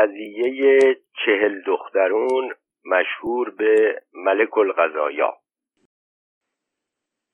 قضیه 0.00 0.94
چهل 1.24 1.62
دخترون 1.62 2.54
مشهور 2.84 3.50
به 3.50 4.02
ملک 4.14 4.58
الغذایا 4.58 5.36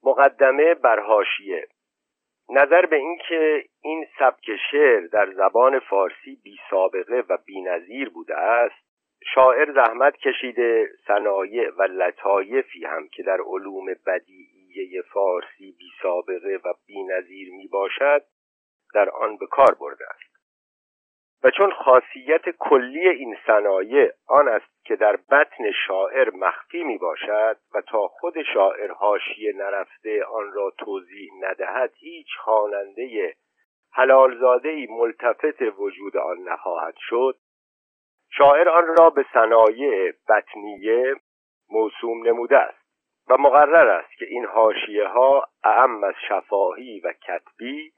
مقدمه 0.04 0.74
بر 0.74 1.00
حاشیه. 1.00 1.68
نظر 2.48 2.86
به 2.86 2.96
اینکه 2.96 3.64
این 3.82 4.06
سبک 4.18 4.50
شعر 4.70 5.06
در 5.06 5.32
زبان 5.32 5.78
فارسی 5.78 6.40
بی 6.44 6.56
سابقه 6.70 7.24
و 7.28 7.38
نظیر 7.64 8.08
بوده 8.08 8.36
است 8.36 8.86
شاعر 9.34 9.72
زحمت 9.72 10.16
کشیده 10.16 10.88
صنایع 11.06 11.70
و 11.70 11.82
لطایفی 11.82 12.84
هم 12.84 13.08
که 13.08 13.22
در 13.22 13.38
علوم 13.40 13.86
بدیعیه 14.06 15.02
فارسی 15.02 15.76
بی 15.78 15.90
سابقه 16.02 16.60
و 16.64 16.72
نظیر 17.10 17.48
می 17.50 17.68
باشد 17.68 18.22
در 18.94 19.10
آن 19.10 19.36
به 19.36 19.46
کار 19.46 19.74
برده 19.80 20.04
است. 20.10 20.35
و 21.44 21.50
چون 21.50 21.72
خاصیت 21.72 22.50
کلی 22.50 23.08
این 23.08 23.36
صنایع 23.46 24.10
آن 24.28 24.48
است 24.48 24.84
که 24.84 24.96
در 24.96 25.16
بطن 25.16 25.70
شاعر 25.86 26.30
مخفی 26.30 26.84
می 26.84 26.98
باشد 26.98 27.56
و 27.74 27.80
تا 27.80 28.08
خود 28.08 28.42
شاعر 28.42 28.92
حاشیه 28.92 29.52
نرفته 29.56 30.24
آن 30.24 30.52
را 30.52 30.72
توضیح 30.78 31.30
ندهد 31.40 31.92
هیچ 31.96 32.28
خواننده 32.40 33.34
حلالزاده 33.92 34.68
ای 34.68 34.86
ملتفت 34.90 35.62
وجود 35.78 36.16
آن 36.16 36.38
نخواهد 36.38 36.94
شد. 36.98 37.36
شاعر 38.30 38.68
آن 38.68 38.96
را 38.98 39.10
به 39.10 39.26
صنایع 39.32 40.12
بطنیه 40.28 41.14
موسوم 41.70 42.26
نموده 42.26 42.58
است 42.58 42.86
و 43.28 43.36
مقرر 43.38 43.88
است 43.88 44.18
که 44.18 44.24
این 44.24 44.46
حاشیه 44.46 45.06
ها 45.06 45.48
اعم 45.64 46.04
از 46.04 46.14
شفاهی 46.28 47.00
و 47.00 47.12
کتبی 47.12 47.92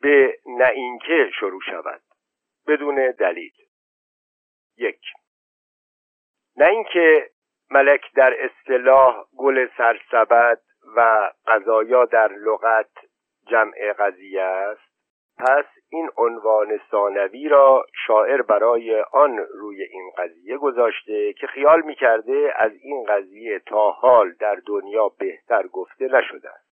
به 0.00 0.38
نعینکه 0.46 1.30
شروع 1.40 1.60
شود. 1.70 2.00
بدون 2.68 3.10
دلیل. 3.18 3.52
یک. 4.76 5.00
نه 6.56 6.66
اینکه 6.68 7.30
ملک 7.70 8.12
در 8.14 8.44
اصطلاح 8.44 9.24
گل 9.36 9.68
سرسبد 9.76 10.60
و 10.96 11.30
قضایا 11.46 12.04
در 12.04 12.32
لغت 12.32 12.90
جمع 13.46 13.92
قضیه 13.98 14.42
است 14.42 14.88
پس 15.38 15.64
این 15.90 16.10
عنوان 16.16 16.80
ثانوی 16.90 17.48
را 17.48 17.86
شاعر 18.06 18.42
برای 18.42 19.00
آن 19.00 19.38
روی 19.38 19.82
این 19.82 20.10
قضیه 20.18 20.56
گذاشته 20.56 21.32
که 21.32 21.46
خیال 21.46 21.82
می‌کرده 21.82 22.52
از 22.56 22.72
این 22.72 23.04
قضیه 23.04 23.58
تا 23.58 23.90
حال 23.90 24.32
در 24.32 24.54
دنیا 24.66 25.08
بهتر 25.08 25.66
گفته 25.66 26.04
نشده 26.04 26.50
است. 26.50 26.67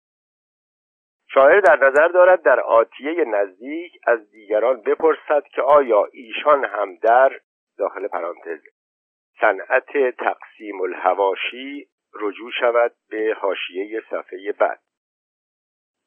شاعر 1.33 1.59
در 1.59 1.75
نظر 1.75 2.07
دارد 2.07 2.41
در 2.41 2.59
آتیه 2.59 3.25
نزدیک 3.25 3.91
از 4.07 4.31
دیگران 4.31 4.81
بپرسد 4.81 5.43
که 5.43 5.61
آیا 5.61 6.05
ایشان 6.11 6.65
هم 6.65 6.95
در 6.95 7.39
داخل 7.77 8.07
پرانتز 8.07 8.59
صنعت 9.41 10.15
تقسیم 10.17 10.81
الهواشی 10.81 11.87
رجوع 12.13 12.51
شود 12.59 12.91
به 13.09 13.35
حاشیه 13.39 14.01
صفحه 14.09 14.51
بعد. 14.59 14.79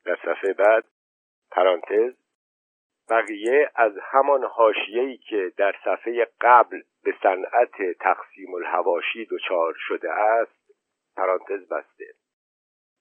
در 0.05 0.17
صفحه 0.17 0.53
بعد 0.53 0.85
پرانتز 1.51 2.15
بقیه 3.11 3.71
از 3.75 3.93
همان 4.03 4.45
حاشیه‌ای 4.45 5.17
که 5.17 5.53
در 5.57 5.75
صفحه 5.85 6.29
قبل 6.41 6.83
به 7.05 7.15
صنعت 7.23 7.99
تقسیم 8.01 8.55
الهواشی 8.55 9.27
دچار 9.31 9.75
شده 9.79 10.13
است 10.13 10.71
پرانتز 11.17 11.69
بسته. 11.69 12.05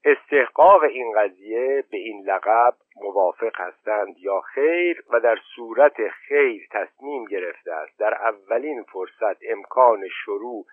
استحقاق 0.06 0.84
این 0.84 1.14
قضیه 1.18 1.84
به 1.92 1.98
این 1.98 2.24
لقب 2.26 2.74
موافق 2.96 3.62
هستند 3.62 4.18
یا 4.18 4.42
خیر 4.42 5.04
و 5.10 5.20
در 5.20 5.38
صورت 5.56 6.08
خیر 6.10 6.68
تصمیم 6.72 7.26
گرفته 7.26 7.74
است. 7.74 8.00
در 8.00 8.14
اولین 8.14 8.84
فرصت 8.84 9.38
امکان 9.50 10.08
شروع 10.08 10.66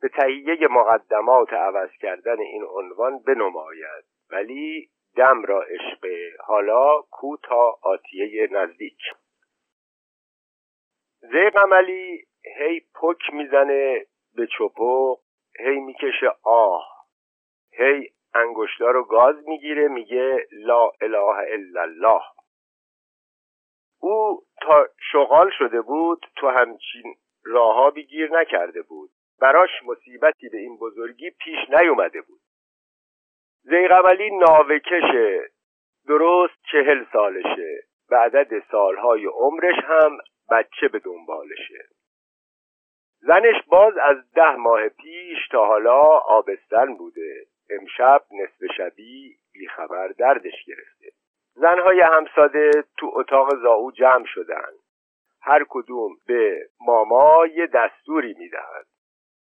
به 0.00 0.08
تهیه 0.08 0.68
مقدمات 0.70 1.52
عوض 1.52 1.90
کردن 2.00 2.40
این 2.40 2.64
عنوان 2.64 3.18
بنماید. 3.18 4.04
ولی 4.30 4.88
دم 5.16 5.42
را 5.42 5.62
عشق 5.62 6.06
حالا 6.40 7.00
کو 7.10 7.36
تا 7.36 7.78
آتیه 7.82 8.48
نزدیک. 8.52 9.00
زیق 11.20 11.58
عملی 11.58 12.24
هی 12.58 12.80
پک 12.94 13.32
می‌زنه 13.32 14.06
به 14.36 14.46
چپق 14.58 15.18
هی 15.58 15.80
می‌کشه 15.80 16.32
آه 16.42 17.06
هی 17.72 18.10
انگشتار 18.34 18.94
رو 18.94 19.04
گاز 19.04 19.36
می‌گیره 19.48 19.88
میگه 19.88 20.46
لا 20.52 20.90
اله 21.00 21.52
الا 21.52 21.82
الله. 21.82 22.22
او 24.00 24.42
تا 24.62 24.88
شغال 25.12 25.50
شده 25.58 25.80
بود 25.80 26.26
تو 26.36 26.48
همچین 26.48 27.14
راهها 27.44 27.90
بگیر 27.90 28.30
نکرده 28.32 28.82
بود. 28.82 29.10
براش 29.40 29.70
مصیبتی 29.86 30.48
به 30.48 30.58
این 30.58 30.78
بزرگی 30.78 31.30
پیش 31.30 31.58
نیومده 31.80 32.20
بود. 32.20 32.40
زیغملی 33.62 34.30
ناوکشه 34.30 35.50
درست 36.08 36.54
چهل 36.72 37.04
سالشه. 37.12 37.82
به 38.08 38.16
عدد 38.16 38.62
سالهای 38.70 39.26
عمرش 39.26 39.76
هم 39.84 40.18
بچه 40.50 40.88
به 40.88 40.98
دنبالشه. 40.98 41.84
زنش 43.20 43.64
باز 43.66 43.94
از 43.96 44.32
ده 44.32 44.56
ماه 44.56 44.88
پیش 44.88 45.48
تا 45.50 45.66
حالا 45.66 46.02
آبستن 46.08 46.94
بوده. 46.94 47.46
امشب 47.70 48.22
نصف 48.30 48.72
شبی 48.76 49.36
بیخبر 49.52 50.08
دردش 50.08 50.64
گرفته. 50.66 51.12
زنهای 51.54 52.00
همساده 52.00 52.70
تو 52.96 53.10
اتاق 53.14 53.56
زاو 53.62 53.92
جمع 53.92 54.24
شدن. 54.26 54.72
هر 55.42 55.66
کدوم 55.68 56.16
به 56.26 56.68
ماما 56.80 57.46
یه 57.46 57.66
دستوری 57.66 58.34
می‌دهد. 58.38 58.86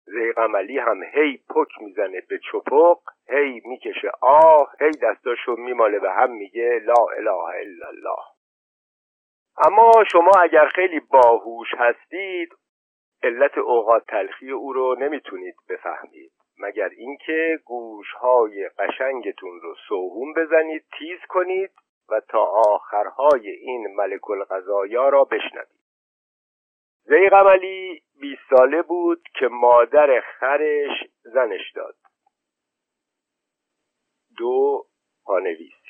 زیغملی 0.04 0.78
هم 0.78 1.02
هی 1.02 1.36
پک 1.36 1.68
می‌زنه 1.80 2.20
به 2.28 2.38
چپق 2.38 2.98
هی 3.28 3.62
می‌کشه 3.64 4.10
آه 4.20 4.72
هی 4.80 4.90
دستاشو 4.90 5.56
میماله 5.56 5.98
به 5.98 6.12
هم 6.12 6.30
میگه 6.30 6.80
لا 6.84 7.06
اله 7.16 7.44
الا 7.44 7.88
الله. 7.88 8.24
اما 9.66 9.92
شما 10.12 10.30
اگر 10.42 10.68
خیلی 10.68 11.00
باهوش 11.00 11.68
هستید 11.78 12.54
علت 13.22 13.58
اوقات 13.58 14.06
تلخی 14.06 14.50
او 14.50 14.72
رو 14.72 14.96
نمی‌تونید 14.98 15.54
بفهمید. 15.68 16.32
مگر 16.58 16.88
اینکه 16.88 17.58
گوشهای 17.64 18.68
قشنگتون 18.68 19.60
رو 19.60 19.74
سوهون 19.88 20.34
بزنید 20.34 20.84
تیز 20.98 21.18
کنید 21.28 21.70
و 22.08 22.20
تا 22.28 22.44
آخرهای 22.44 23.50
این 23.50 23.86
ملک 23.96 24.30
القضایا 24.30 25.08
را 25.08 25.24
بشنوید. 25.24 25.84
زیغملی 27.04 28.02
بیست 28.20 28.42
ساله 28.50 28.82
بود 28.82 29.22
که 29.38 29.48
مادر 29.48 30.20
خرش 30.20 30.90
زنش 31.22 31.72
داد. 31.74 31.96
دو 34.36 34.86
پانویس. 35.24 35.83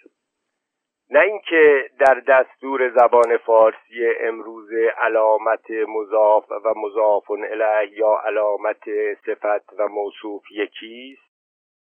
نه 1.10 1.20
اینکه 1.20 1.90
در 1.98 2.22
دستور 2.28 2.90
زبان 2.90 3.36
فارسی 3.36 4.06
امروز 4.20 4.72
علامت 4.98 5.70
مضاف 5.88 6.50
و 6.50 6.74
مضاف 6.76 7.30
الیه 7.30 7.98
یا 7.98 8.20
علامت 8.26 8.84
صفت 9.26 9.72
و 9.78 9.88
موصوف 9.88 10.42
یکیست 10.50 11.34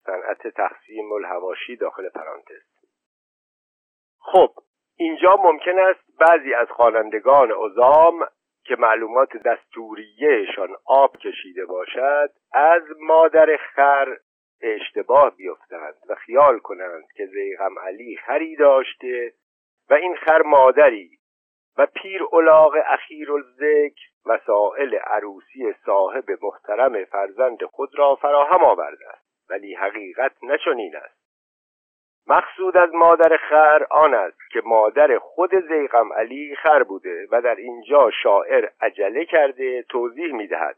صنعت 0.05 0.47
تقسیم 0.47 1.11
الهواشی 1.11 1.75
داخل 1.75 2.09
پرانتز. 2.09 2.63
خب 4.19 4.50
اینجا 4.97 5.35
ممکن 5.35 5.79
است 5.79 5.99
بعضی 6.19 6.53
از 6.53 6.67
خوانندگان 6.67 7.51
عظام 7.51 8.28
که 8.66 8.75
معلومات 8.75 9.38
دستوریهشان 9.38 10.75
آب 10.85 11.17
کشیده 11.17 11.66
باشد 11.66 12.29
از 12.53 12.84
مادر 12.99 13.57
خر 13.57 14.17
اشتباه 14.62 15.35
بیفتند 15.35 15.95
و 16.09 16.16
خیال 16.16 16.59
کنند 16.59 17.12
که 17.16 17.25
زیغم 17.25 17.79
علی 17.79 18.18
خری 18.18 18.56
داشته 18.56 19.34
و 19.90 19.94
این 19.94 20.16
خر 20.16 20.41
مادری 20.41 21.18
و 21.78 21.85
پیر 21.85 22.23
الاغ 22.34 22.78
اخیر 22.85 23.31
الذکر 23.31 24.01
مسائل 24.25 24.96
عروسی 24.96 25.73
صاحب 25.85 26.26
محترم 26.41 27.05
فرزند 27.05 27.64
خود 27.64 27.90
را 27.99 28.16
فراهم 28.16 28.64
آورده 28.64 29.09
است 29.09 29.49
ولی 29.49 29.73
حقیقت 29.73 30.32
نچنین 30.43 30.96
است. 30.96 31.17
مقصود 32.28 32.78
از 32.78 32.93
مادر 32.93 33.37
خر 33.37 33.85
آن 33.90 34.14
است 34.14 34.40
که 34.52 34.61
مادر 34.66 35.17
خود 35.17 35.55
زیغم 35.67 36.14
علی 36.14 36.55
خر 36.55 36.84
بوده 36.84 37.28
و 37.32 37.41
در 37.41 37.55
اینجا 37.55 38.11
شاعر 38.23 38.70
عجله 38.82 39.26
کرده 39.26 39.82
توضیح 39.82 40.34
می‌دهد. 40.34 40.76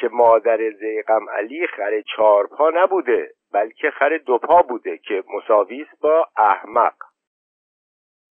که 0.00 0.08
مادر 0.12 0.70
زیغم 0.70 1.30
علی 1.30 1.66
خر 1.66 2.00
چهار 2.00 2.46
پا 2.46 2.70
نبوده 2.70 3.30
بلکه 3.52 3.90
خر 3.90 4.18
دو 4.18 4.38
پا 4.38 4.62
بوده 4.62 4.98
که 4.98 5.24
مساویس 5.34 5.86
با 6.00 6.28
احمق. 6.36 6.94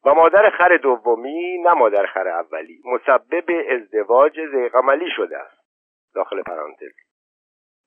و 0.06 0.14
مادر 0.14 0.50
خر 0.50 0.78
دومی 0.78 1.58
نه 1.58 1.74
مادر 1.74 2.06
خر 2.06 2.28
اولی 2.28 2.82
مسبب 2.86 3.44
ازدواج 3.70 4.40
زیغم 4.52 4.92
علی 4.92 5.10
شده 5.16 5.38
است. 5.38 5.60
داخل 6.16 6.42
پرانتز. 6.42 6.94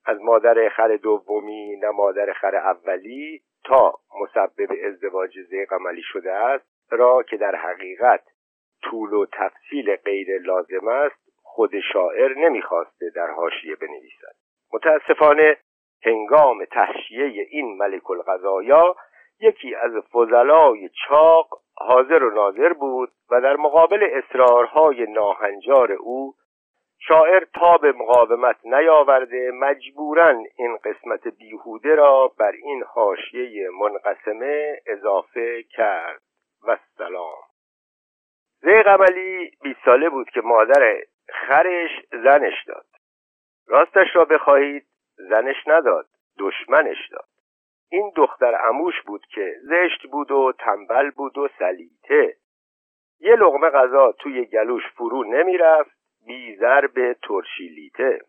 از 0.06 0.20
مادر 0.20 0.68
خر 0.68 0.96
دومی 0.96 1.76
نه 1.76 1.90
مادر 1.90 2.32
خر 2.32 2.56
اولی 2.56 3.42
تا 3.64 3.94
مسبب 4.20 4.72
ازدواج 4.84 5.40
زیغم 5.50 5.88
علی 5.88 6.02
شده 6.02 6.32
است 6.32 6.66
را 6.90 7.22
که 7.22 7.36
در 7.36 7.54
حقیقت 7.54 8.24
طول 8.82 9.12
و 9.12 9.26
تفصیل 9.32 9.96
غیر 9.96 10.38
لازم 10.38 10.88
است 10.88 11.31
خود 11.54 11.80
شاعر 11.92 12.34
نمی‌خواسته 12.38 13.10
در 13.14 13.30
حاشیه 13.30 13.76
بنویسد. 13.76 14.34
متاسفانه 14.72 15.56
هنگام 16.04 16.64
تحشیه 16.64 17.46
این 17.50 17.76
ملک 17.76 18.10
القضایا 18.10 18.96
یکی 19.40 19.74
از 19.74 19.92
فضلای 20.12 20.88
چاق 20.88 21.48
حاضر 21.76 22.22
و 22.22 22.30
ناظر 22.30 22.72
بود 22.72 23.10
و 23.30 23.40
در 23.40 23.56
مقابل 23.56 24.08
اصرارهای 24.12 25.06
ناهنجار 25.06 25.92
او 25.92 26.34
شاعر 27.08 27.44
تا 27.54 27.76
به 27.76 27.92
مقاومت 27.92 28.56
نیاورده 28.64 29.50
مجبورا 29.50 30.28
این 30.56 30.76
قسمت 30.76 31.28
بیهوده 31.28 31.94
را 31.94 32.32
بر 32.38 32.52
این 32.52 32.82
حاشیه 32.82 33.68
منقسمه 33.70 34.76
اضافه 34.86 35.62
کرد. 35.62 36.22
و 36.68 36.78
سلام. 36.98 37.38
زی 38.60 38.82
قملی 38.82 39.50
بیست 39.62 39.80
ساله 39.84 40.08
بود 40.08 40.30
که 40.30 40.40
مادر 40.40 41.02
خرش 41.28 41.90
زنش 42.12 42.64
داد. 42.66 42.86
راستش 43.66 44.16
را 44.16 44.24
بخواهید 44.24 44.86
زنش 45.16 45.56
نداد 45.66 46.06
دشمنش 46.38 47.08
داد. 47.12 47.28
این 47.90 48.12
دختر 48.16 48.68
اموش 48.68 48.94
بود 49.06 49.26
که 49.34 49.54
زشت 49.62 50.06
بود 50.06 50.30
و 50.30 50.52
تنبل 50.58 51.10
بود 51.10 51.38
و 51.38 51.48
سلیته 51.58 52.36
یه 53.20 53.36
لغمه 53.36 53.70
غذا 53.70 54.12
توی 54.12 54.44
گلوش 54.44 54.82
فرو 54.96 55.24
نمی‌رفت 55.24 55.90
بی 56.26 56.56
ضرب 56.56 57.12
ترشیلیته. 57.12 58.20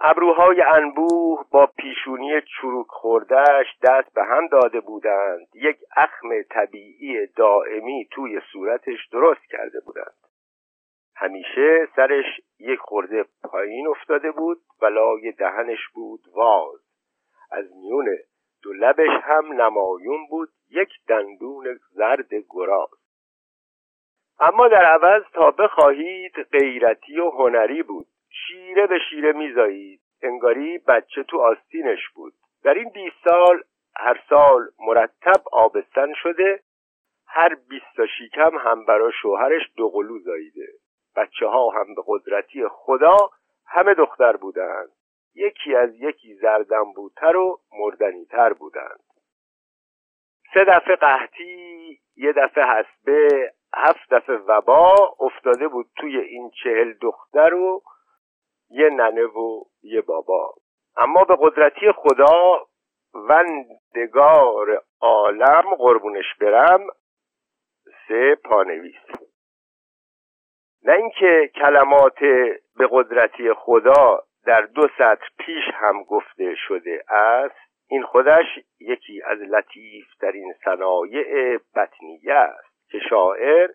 ابروهای 0.00 0.62
انبوه 0.62 1.44
با 1.50 1.66
پیشونی 1.66 2.40
چروک 2.40 2.86
خوردهش 2.88 3.66
دست 3.82 4.14
به 4.14 4.24
هم 4.24 4.46
داده 4.46 4.80
بودند. 4.80 5.46
یک 5.54 5.76
اخم 5.96 6.42
طبیعی 6.50 7.26
دائمی 7.26 8.08
توی 8.10 8.40
صورتش 8.52 9.06
درست 9.12 9.46
کرده 9.50 9.80
بودند. 9.80 10.14
همیشه 11.20 11.88
سرش 11.96 12.24
یک 12.58 12.78
خورده 12.78 13.24
پایین 13.42 13.86
افتاده 13.86 14.30
بود 14.30 14.58
و 14.82 14.86
لای 14.86 15.32
دهنش 15.32 15.88
بود 15.94 16.20
واز. 16.34 16.80
از 17.50 17.64
میون 17.76 18.16
دو 18.62 18.72
لبش 18.72 19.22
هم 19.22 19.62
نمایون 19.62 20.26
بود 20.30 20.48
یک 20.70 20.88
دندون 21.08 21.78
زرد 21.90 22.34
گراز. 22.50 22.88
اما 24.40 24.68
در 24.68 24.84
عوض 24.84 25.22
تا 25.32 25.50
بخواهید 25.50 26.32
غیرتی 26.52 27.20
و 27.20 27.30
هنری 27.30 27.82
بود. 27.82 28.06
شیره 28.30 28.86
به 28.86 28.98
شیره 29.10 29.32
میزایید. 29.32 30.00
انگاری 30.22 30.78
بچه 30.78 31.22
تو 31.22 31.40
آستینش 31.40 32.08
بود. 32.14 32.32
در 32.64 32.74
این 32.74 32.90
بیست 32.90 33.16
سال 33.24 33.62
هر 33.96 34.20
سال 34.28 34.68
مرتب 34.78 35.42
آبستن 35.52 36.12
شده 36.14 36.60
هر 37.26 37.54
بیست 37.54 37.96
تا 37.96 38.06
شیکم 38.06 38.58
هم 38.58 38.84
برا 38.84 39.10
شوهرش 39.22 39.62
دوقلو 39.76 40.18
زاییده. 40.18 40.68
بچه 41.18 41.46
ها 41.46 41.70
هم 41.70 41.94
به 41.94 42.02
قدرتی 42.06 42.68
خدا 42.68 43.16
همه 43.66 43.94
دختر 43.94 44.36
بودند. 44.36 44.88
یکی 45.34 45.74
از 45.74 45.94
یکی 45.94 46.34
زردن 46.34 46.92
بودتر 46.96 47.36
و 47.36 47.60
مردنیتر 47.72 48.52
بودند. 48.52 49.00
سه 50.54 50.64
دفعه 50.64 50.96
قحطی 50.96 52.00
یه 52.16 52.32
دفعه 52.32 52.64
حسبه 52.64 53.52
هفت 53.74 54.14
دفعه 54.14 54.36
وبا 54.36 54.94
افتاده 55.20 55.68
بود 55.68 55.86
توی 55.96 56.18
این 56.18 56.50
چهل 56.62 56.92
دختر 56.92 57.54
و 57.54 57.82
یه 58.70 58.90
ننه 58.90 59.24
و 59.24 59.64
یه 59.82 60.00
بابا. 60.00 60.54
اما 60.96 61.24
به 61.24 61.36
قدرتی 61.40 61.92
خدا 61.92 62.66
وندگار 63.14 64.82
عالم 65.00 65.74
قربونش 65.74 66.34
برم 66.40 66.86
سه 68.08 68.34
پانویس. 68.44 69.27
نه 70.84 70.92
اینکه 70.92 71.50
کلمات 71.54 72.18
به 72.78 72.88
قدرتی 72.90 73.52
خدا 73.52 74.22
در 74.46 74.60
دو 74.60 74.82
سطر 74.98 75.28
پیش 75.38 75.64
هم 75.74 76.02
گفته 76.02 76.54
شده 76.68 77.04
است 77.08 77.68
این 77.90 78.02
خودش 78.02 78.46
یکی 78.80 79.22
از 79.22 79.38
لطیف 79.38 80.06
این 80.32 80.54
صنایع 80.64 81.58
بطنیه 81.76 82.34
است 82.34 82.90
که 82.90 82.98
شاعر 83.10 83.70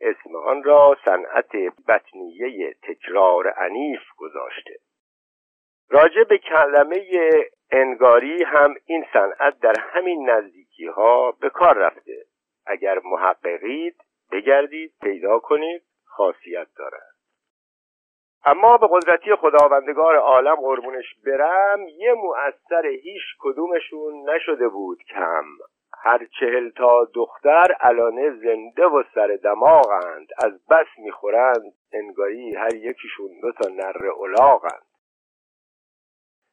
اسم 0.00 0.36
آن 0.36 0.62
را 0.62 0.96
صنعت 1.04 1.56
بطنیه 1.88 2.74
تکرار 2.82 3.48
عنیف 3.48 4.02
گذاشته. 4.16 4.76
راجع 5.90 6.24
به 6.24 6.38
کلمه 6.38 7.04
انگاری 7.70 8.44
هم 8.44 8.74
این 8.86 9.06
صنعت 9.12 9.60
در 9.60 9.74
همین 9.78 10.30
نزدیکی 10.30 10.86
ها 10.86 11.32
به 11.32 11.50
کار 11.50 11.78
رفته. 11.78 12.24
اگر 12.66 12.98
محققید 13.04 13.96
بگردید 14.32 14.92
پیدا 15.02 15.38
کنید. 15.38 15.82
خاصیت 16.18 16.66
دارد 16.76 17.14
اما 18.44 18.76
به 18.76 18.88
قدرتی 18.90 19.34
خداوندگار 19.34 20.16
عالم 20.16 20.54
قربونش 20.54 21.14
برم 21.26 21.88
یه 21.88 22.12
مؤثر 22.12 22.86
هیچ 22.86 23.22
کدومشون 23.40 24.30
نشده 24.30 24.68
بود 24.68 24.98
کم. 25.02 25.44
هر 26.02 26.26
چهل 26.40 26.70
تا 26.70 27.04
دختر 27.14 27.66
الانه 27.80 28.30
زنده 28.30 28.84
و 28.84 29.02
سر 29.14 29.38
دماغند 29.44 30.28
از 30.44 30.66
بس 30.70 30.86
می‌خورند 30.98 31.72
انگاری 31.92 32.54
هر 32.54 32.74
یکیشون 32.74 33.30
دو 33.42 33.52
تا 33.52 33.68
نر 33.68 34.06
الاغند 34.22 34.86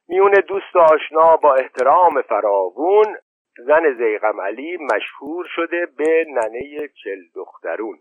میون 0.08 0.32
دوست 0.48 0.76
آشنا 0.76 1.36
با 1.36 1.54
احترام 1.54 2.22
فراوون 2.22 3.16
زن 3.58 3.94
زیغم 3.98 4.40
علی 4.40 4.76
مشهور 4.76 5.46
شده 5.56 5.86
به 5.86 6.24
ننه 6.28 6.88
چل 7.04 7.18
دخترون. 7.34 7.98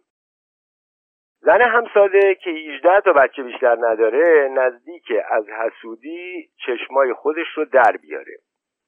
زن 1.46 1.62
همساده 1.62 2.36
که 2.36 2.50
18 2.50 3.02
تا 3.02 3.14
بچه 3.14 3.44
بیشتر 3.44 3.78
نداره 3.80 4.50
نزدیک 4.52 5.04
از 5.30 5.50
حسودی 5.50 6.50
چشمای 6.66 7.14
خودش 7.14 7.48
رو 7.56 7.66
در 7.66 7.98
بیاره. 8.02 8.38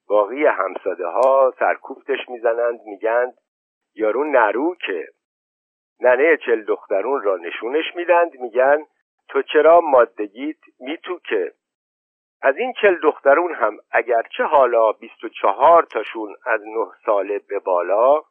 باقی 0.08 0.46
همساده 0.46 1.08
ها 1.08 1.54
سرکوفتش 1.60 2.30
می‌زنند 2.30 2.80
میگند 2.86 3.34
یارو 3.96 4.24
نرو 4.24 4.76
که 4.76 5.08
ننه 6.00 6.38
چل 6.38 6.64
دخترون 6.64 7.22
را 7.22 7.38
نشونش 7.38 7.96
میدند 7.96 8.40
میگن 8.40 8.86
تو 9.30 9.42
چرا 9.42 9.82
مادگیت 9.82 10.58
میتو 10.80 11.20
که 11.30 11.52
از 12.42 12.58
این 12.58 12.74
چل 12.82 12.96
دخترون 12.96 13.54
هم 13.54 13.78
اگرچه 13.92 14.44
حالا 14.44 14.92
بیست 14.92 15.24
و 15.24 15.30
چهار 15.30 15.84
تاشون 15.84 16.36
از 16.46 16.62
نه 16.62 16.88
ساله 17.06 17.40
به 17.50 17.60
بالا 17.60 18.22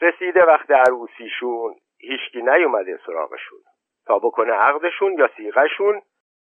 رسیده 0.00 0.44
وقت 0.44 0.70
عروسیشون 0.70 1.74
هیچکی 2.00 2.42
نیومده 2.42 3.00
سراغشون. 3.06 3.58
تا 4.06 4.18
بکنه 4.18 4.52
عقدشون 4.52 5.18
یا 5.18 5.30
سیغشون 5.36 6.02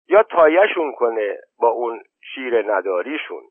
یا 0.08 0.24
تایشون 0.24 0.92
کنه 0.92 1.38
با 1.60 1.68
اون 1.68 2.04
شیر 2.34 2.76
نداریشون. 2.76 3.44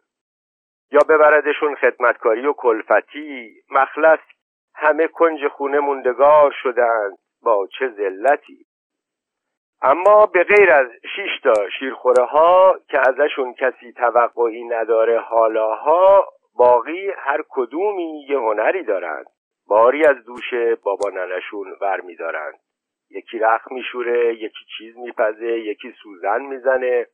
یا 0.92 1.00
ببردشون 1.08 1.74
خدمتکاری 1.74 2.46
و 2.46 2.52
کلفتی. 2.52 3.54
مخلص 3.70 4.20
همه 4.74 5.08
کنج 5.08 5.48
خونه 5.48 5.78
موندگار 5.78 6.54
شدند 6.62 7.18
با 7.42 7.66
چه 7.78 7.88
ذلتی. 7.88 8.66
اما 9.82 10.26
به 10.26 10.44
غیر 10.44 10.72
از 10.72 10.86
شش 11.16 11.40
تا 11.42 11.70
شیرخوره 11.78 12.24
ها 12.24 12.74
که 12.88 12.98
ازشون 13.08 13.54
کسی 13.54 13.92
توقعی 13.92 14.64
نداره 14.64 15.20
حالاها 15.20 16.28
باقی 16.56 17.10
هر 17.16 17.44
کدومی 17.48 18.26
یه 18.28 18.38
هنری 18.38 18.82
دارند 18.82 19.26
باری 19.68 20.04
از 20.06 20.24
دوش 20.24 20.54
بابا 20.82 21.10
ننشون 21.10 21.76
ور 21.80 22.00
میدارند. 22.00 22.54
یکی 23.10 23.38
رخ 23.38 23.72
میشوره 23.72 24.34
یکی 24.34 24.64
چیز 24.78 24.96
میپزه 24.96 25.58
یکی 25.58 25.94
سوزن 26.02 26.42
می‌زنه. 26.42 27.06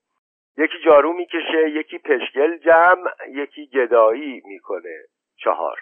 یکی 0.59 0.78
جارو 0.85 1.12
می‌کشه 1.12 1.71
یکی 1.71 1.99
پشگل 1.99 2.57
جمع 2.57 3.11
یکی 3.28 3.66
گدایی 3.66 4.42
می‌کنه. 4.45 4.97
چهار. 5.37 5.78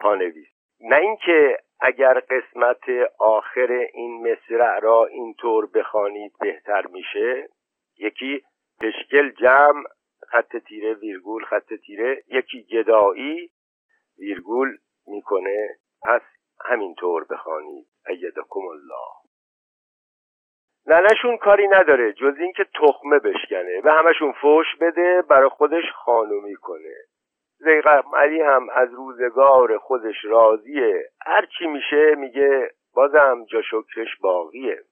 پانویس. 0.00 0.48
نه 0.80 0.96
اینکه 0.96 1.58
اگر 1.80 2.20
قسمت 2.20 2.88
آخر 3.18 3.86
این 3.92 4.32
مصرع 4.32 4.78
را 4.80 5.06
اینطور 5.06 5.66
بخوانید 5.66 6.32
بهتر 6.40 6.86
میشه. 6.86 7.48
یکی 7.98 8.42
پشگل 8.80 9.30
جمع 9.30 9.84
خط 10.28 10.56
تیره 10.56 10.94
ویرگول 10.94 11.44
خط 11.44 11.74
تیره. 11.74 12.22
یکی 12.28 12.62
گدایی 12.62 13.50
ویرگول 14.18 14.76
می‌کنه 15.06 15.78
پس 16.02 16.22
همینطور 16.64 17.24
بخوانید. 17.24 17.86
ایدکم 18.08 18.66
الله. 18.70 19.14
ننشون 20.86 21.36
کاری 21.36 21.68
نداره 21.68 22.12
جز 22.12 22.34
اینکه 22.38 22.64
تخمه 22.64 23.18
بشکنه. 23.18 23.80
به 23.80 23.92
همشون 23.92 24.32
فوش 24.32 24.66
بده 24.80 25.22
برای 25.22 25.48
خودش 25.48 25.84
خانومی 25.94 26.56
کنه 26.56 26.94
زیغم 27.58 28.02
علی 28.16 28.40
هم 28.40 28.68
از 28.70 28.94
روزگار 28.94 29.78
خودش 29.78 30.24
راضیه. 30.24 31.10
هرچی 31.26 31.66
میشه 31.66 32.14
میگه 32.14 32.70
بازم 32.94 33.44
جا 33.44 33.62
شکرش 33.62 34.16
باقیه. 34.20 34.82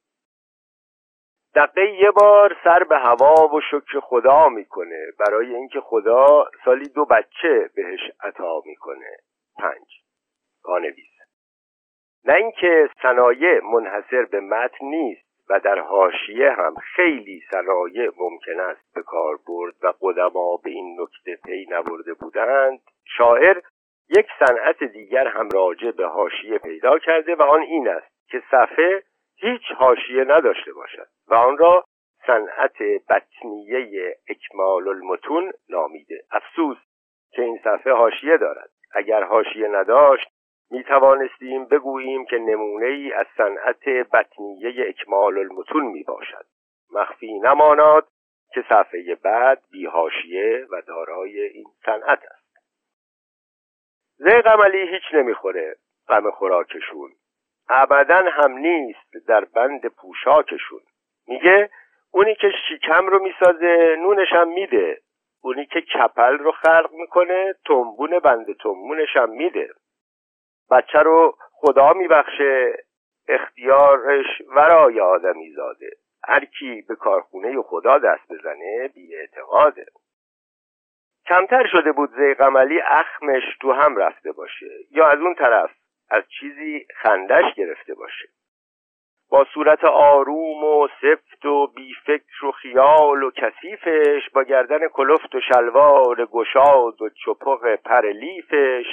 دقیقه 1.55 1.91
یه 1.91 2.11
بار 2.11 2.57
سر 2.65 2.85
به 2.85 2.99
هوا 2.99 3.49
و 3.55 3.61
شکر 3.61 4.01
خدا 4.01 4.49
می‌کنه. 4.49 5.07
برای 5.19 5.55
اینکه 5.55 5.81
خدا 5.81 6.51
سالی 6.65 6.89
دو 6.89 7.05
بچه 7.05 7.71
بهش 7.75 8.01
عطا 8.21 8.63
می‌کنه. 8.67 9.17
پنج. 9.59 10.02
پانویس 10.65 11.13
نه 12.25 12.35
اینکه 12.35 12.91
صنایع 13.03 13.61
منحصر 13.65 14.25
به 14.25 14.41
متن 14.41 14.87
نیست 14.87 15.33
و 15.51 15.61
در 15.61 15.79
حاشیه 15.79 16.51
هم 16.51 16.75
خیلی 16.75 17.43
صنایع 17.51 18.11
ممکن 18.17 18.61
است 18.61 18.95
به 18.95 19.03
کار 19.03 19.39
برد 19.49 19.75
و 19.83 19.93
قدما 20.01 20.57
به 20.65 20.71
این 20.71 21.01
نکته 21.01 21.37
پی 21.45 21.67
نبرده 21.71 22.15
بودند 22.15 22.81
شاعر 23.05 23.61
یک 24.09 24.27
صنعت 24.39 24.85
دیگر 24.85 25.27
هم 25.27 25.49
راجع 25.49 25.91
به 25.91 26.07
حاشیه 26.07 26.59
پیدا 26.59 26.99
کرده 26.99 27.35
و 27.35 27.43
آن 27.43 27.61
این 27.61 27.89
است 27.89 28.29
که 28.29 28.43
صفحه 28.51 29.03
هیچ 29.37 29.63
حاشیه 29.77 30.25
نداشته 30.25 30.73
باشد 30.73 31.07
و 31.29 31.35
آن 31.35 31.59
را 31.59 31.85
صنعت 32.27 32.83
بطنیه 33.11 34.17
اکمال 34.29 34.89
المتون 34.89 35.53
نامیده. 35.69 36.25
افسوس 36.31 36.77
که 37.33 37.43
این 37.43 37.61
صفحه 37.65 37.93
حاشیه 37.93 38.37
دارد. 38.37 38.71
اگر 38.95 39.23
حاشیه 39.23 39.69
نداشت 39.69 40.29
می 40.73 40.85
توانستیم 40.85 41.65
بگوییم 41.65 42.25
که 42.25 42.39
نمونه 42.39 42.87
ای 42.87 43.13
از 43.13 43.27
صنعت 43.37 43.89
بطنیه 43.89 44.89
اکمال 44.89 45.39
المتون 45.39 45.85
می 45.85 46.03
باشد 46.03 46.45
مخفی 46.93 47.39
نماناد 47.39 48.09
که 48.55 48.65
صفحه 48.69 49.15
بعد 49.15 49.63
بیهاشیه 49.71 50.67
و 50.71 50.83
دارای 50.87 51.41
این 51.41 51.67
صنعت 51.85 52.19
است. 52.25 52.59
زی 54.17 54.41
قملی 54.41 54.89
هیچ 54.89 55.03
نمی‌خوره 55.15 55.77
غم 56.09 56.31
خوراکشون. 56.31 57.11
ابدا 57.69 58.23
هم 58.31 58.53
نیست 58.53 59.27
در 59.29 59.45
بند 59.45 59.87
پوشاکشون. 59.87 60.81
میگه 61.29 61.71
اونی 62.11 62.35
که 62.35 62.51
شیکم 62.69 63.07
رو 63.07 63.23
می‌سازه 63.23 63.97
نونش 63.99 64.33
هم 64.33 64.49
میده. 64.49 64.99
اونی 65.43 65.67
که 65.67 65.81
کپل 65.81 66.39
رو 66.39 66.53
خلق 66.53 66.91
می‌کنه 66.93 67.55
تنبون 67.67 68.19
بند 68.19 68.57
تنبونش 68.57 69.17
هم 69.17 69.31
میده. 69.31 69.71
بچه 70.71 70.99
رو 70.99 71.37
خدا 71.53 71.93
میبخشه 71.93 72.75
اختیارش 73.29 74.27
ورای 74.49 75.01
آدمی 75.01 75.53
زاده 75.53 75.91
هر 76.25 76.45
کی 76.45 76.83
به 76.89 76.97
کارخونه 76.97 77.63
خدا 77.63 77.99
دست 77.99 78.33
بزنه 78.33 78.89
بی 78.95 79.17
اعتقاده. 79.17 79.87
کمتر 81.27 81.67
شده 81.67 81.93
بود 81.93 82.11
زیقملی 82.11 82.81
اخمش 82.81 83.43
تو 83.61 83.73
هم 83.73 83.97
رفته 83.97 84.33
باشه 84.33 84.71
یا 84.91 85.07
از 85.07 85.19
اون 85.19 85.35
طرف 85.35 85.71
از 86.11 86.23
چیزی 86.41 86.87
خندش 86.97 87.55
گرفته 87.57 87.95
باشه. 87.95 88.29
با 89.31 89.47
صورت 89.55 89.85
آروم 89.85 90.65
و 90.65 90.89
سفت 91.03 91.45
و 91.45 91.67
بیفکر 91.67 92.45
و 92.45 92.53
خیال 92.53 93.23
و 93.23 93.31
کثیفش 93.31 94.31
با 94.35 94.43
گردن 94.43 94.89
کلفت 94.89 95.35
و 95.35 95.41
شلوار 95.41 96.27
گشاد 96.27 97.03
و 97.03 97.09
چپق 97.09 97.75
پرلیفش 97.75 98.87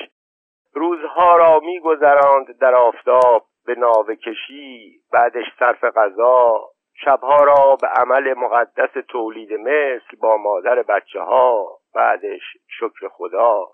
روزها 0.73 1.37
را 1.37 1.59
میگذراند 1.59 2.57
در 2.57 2.75
آفتاب 2.75 3.45
به 3.65 3.75
ناوه 3.75 4.15
کشی 4.15 5.01
بعدش 5.11 5.45
صرف 5.59 5.83
غذا. 5.83 6.69
شبها 6.93 7.43
را 7.43 7.77
به 7.81 7.87
عمل 7.87 8.33
مقدس 8.33 9.05
تولید 9.07 9.53
مثل 9.53 10.17
با 10.21 10.37
مادر 10.37 10.81
بچه 10.81 11.19
ها 11.19 11.79
بعدش 11.95 12.41
شکر 12.67 13.07
خدا. 13.11 13.67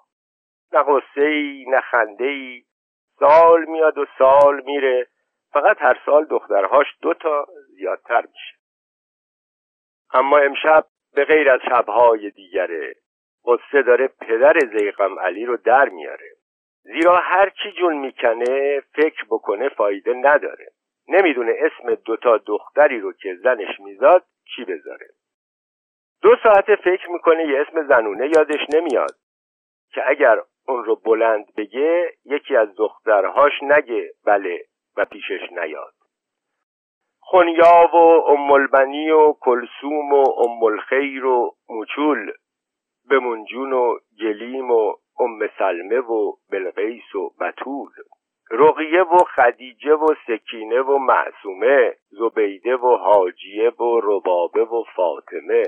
نه 0.74 0.84
غصه 0.84 1.22
ای 1.22 1.66
نه 1.70 1.80
خنده 1.80 2.25
ای 2.25 2.64
سال 3.20 3.66
میاد 3.66 3.98
و 3.98 4.06
سال 4.18 4.62
میره. 4.66 5.08
فقط 5.54 5.78
هر 5.80 6.02
سال 6.06 6.25
دخترهاش 6.25 6.88
دوتا 7.02 7.46
زیادتر 7.78 8.22
میشه. 8.22 8.56
اما 10.14 10.38
امشب 10.38 10.86
به 11.16 11.25
غیر 11.25 11.52
از 11.52 11.60
شبهای 11.70 12.30
دیگره 12.30 12.96
قصه 13.46 13.82
داره 13.82 14.08
پدر 14.08 14.60
زیقم 14.60 15.20
علی 15.20 15.46
رو 15.46 15.58
در 15.58 15.90
میاره. 15.90 16.35
زیرا 16.86 17.15
هر 17.15 17.50
چی 17.50 17.72
جون 17.72 17.98
می‌کنه 17.98 18.80
فکر 18.80 19.25
بکنه 19.30 19.70
فایده 19.70 20.13
نداره. 20.13 20.72
نمی‌دونه 21.08 21.54
اسم 21.60 21.96
دوتا 21.96 22.38
دختری 22.38 23.00
رو 23.00 23.13
که 23.13 23.36
زنش 23.44 23.80
میزاد 23.80 24.24
چی 24.56 24.65
بذاره. 24.65 25.08
دو 26.22 26.36
ساعت 26.44 26.75
فکر 26.75 27.10
می‌کنه 27.10 27.48
یه 27.48 27.62
اسم 27.62 27.88
زنونه 27.88 28.27
یادش 28.27 28.60
نمیاد. 28.74 29.15
که 29.92 30.10
اگر 30.10 30.42
اون 30.68 30.84
رو 30.84 30.96
بلند 30.96 31.56
بگه 31.58 32.12
یکی 32.25 32.56
از 32.56 32.75
دخترهاش 32.75 33.63
نگه 33.63 34.12
بله 34.25 34.65
و 34.98 35.06
پیشش 35.06 35.51
نیاد. 35.51 35.94
خونیا 37.20 37.89
و 37.94 37.98
امالبنی 38.27 39.12
و 39.12 39.34
کلسوم 39.34 40.13
و 40.13 40.30
امالخیر 40.39 41.25
و 41.25 41.56
موچول 41.70 42.32
به 43.10 43.20
منجون 43.20 43.74
و 43.74 43.98
گلیم 44.22 44.72
و 44.72 44.94
ام 45.20 45.48
سلمه 45.60 46.00
و 46.00 46.34
بلقیس 46.52 47.16
و 47.16 47.30
بطول 47.40 47.90
رقیه 48.52 49.04
و 49.04 49.18
خدیجه 49.18 49.94
و 49.94 50.08
سکینه 50.28 50.82
و 50.82 50.98
معصومه 50.98 51.96
زبیده 52.10 52.76
و 52.76 52.96
حاجیه 52.96 53.70
و 53.70 54.02
ربابه 54.04 54.64
و 54.64 54.84
فاطمه 54.96 55.64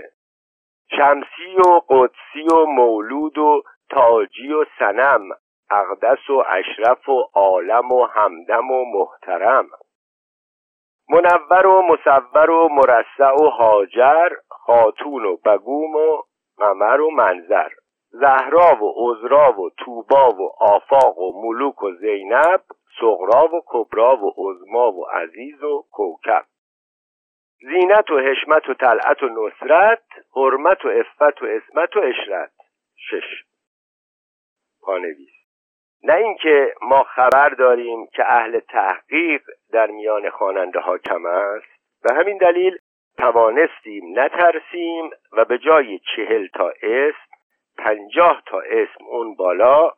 شمسی 0.90 1.56
و 1.58 1.82
قدسی 1.90 2.54
و 2.54 2.66
مولود 2.66 3.38
و 3.38 3.64
تاجی 3.90 4.54
و 4.54 4.66
سنم 4.80 5.30
اقدس 5.70 6.30
و 6.30 6.44
اشرف 6.48 7.10
و 7.10 7.30
عالم 7.34 7.92
و 7.92 8.06
همدم 8.06 8.72
و 8.72 8.86
محترم 8.86 9.70
منور 11.10 11.68
و 11.68 11.82
مصور 11.82 12.50
و 12.50 12.70
مرسع 12.72 13.32
و 13.32 13.50
حاجر 13.50 14.30
خاتون 14.50 15.26
و 15.26 15.38
بگوم 15.46 15.96
و 15.96 16.22
قمر 16.58 17.02
و 17.02 17.12
منظر. 17.12 17.70
زهرا 18.20 18.84
و 18.84 18.94
عذرا 18.96 19.62
و 19.62 19.70
توبا 19.70 20.30
و 20.30 20.52
آفاق 20.60 21.18
و 21.18 21.42
ملوک 21.46 21.84
و 21.84 21.92
زینب 21.92 22.62
صغرا 23.00 23.56
و 23.56 23.62
کبرا 23.66 24.16
و 24.16 24.34
عظما 24.38 24.92
و 24.92 25.06
عزیز 25.06 25.64
و 25.64 25.86
کوکب. 25.92 26.46
زینت 27.60 28.12
و 28.12 28.20
حشمت 28.20 28.70
و 28.70 28.74
طلعت 28.74 29.24
و 29.24 29.30
نصرت 29.30 30.04
حرمت 30.36 30.86
و 30.86 30.88
افت 30.88 31.42
و 31.42 31.46
اسمت 31.46 31.96
و 31.96 32.00
اشرت 32.00 32.52
شش. 32.96 33.44
پانویس. 34.82 35.30
نه 36.04 36.14
اینکه 36.14 36.74
ما 36.82 37.04
خبر 37.04 37.50
داریم 37.50 38.08
که 38.08 38.24
اهل 38.34 38.60
تحقیق 38.60 39.42
در 39.72 39.88
میان 39.88 40.30
خواننده 40.30 40.80
ها 40.80 40.98
کم 40.98 41.26
است. 41.26 42.02
به 42.04 42.14
همین 42.14 42.38
دلیل 42.38 42.78
توانستیم 43.18 44.20
نترسیم 44.20 45.10
و 45.32 45.46
به 45.46 45.58
جای 45.58 46.00
چهل 46.16 46.48
تا 46.48 46.74
اسم 46.82 47.27
پنجاه 47.78 48.44
تا 48.46 48.60
اسم 48.60 49.06
اون 49.06 49.36
بالا 49.36 49.92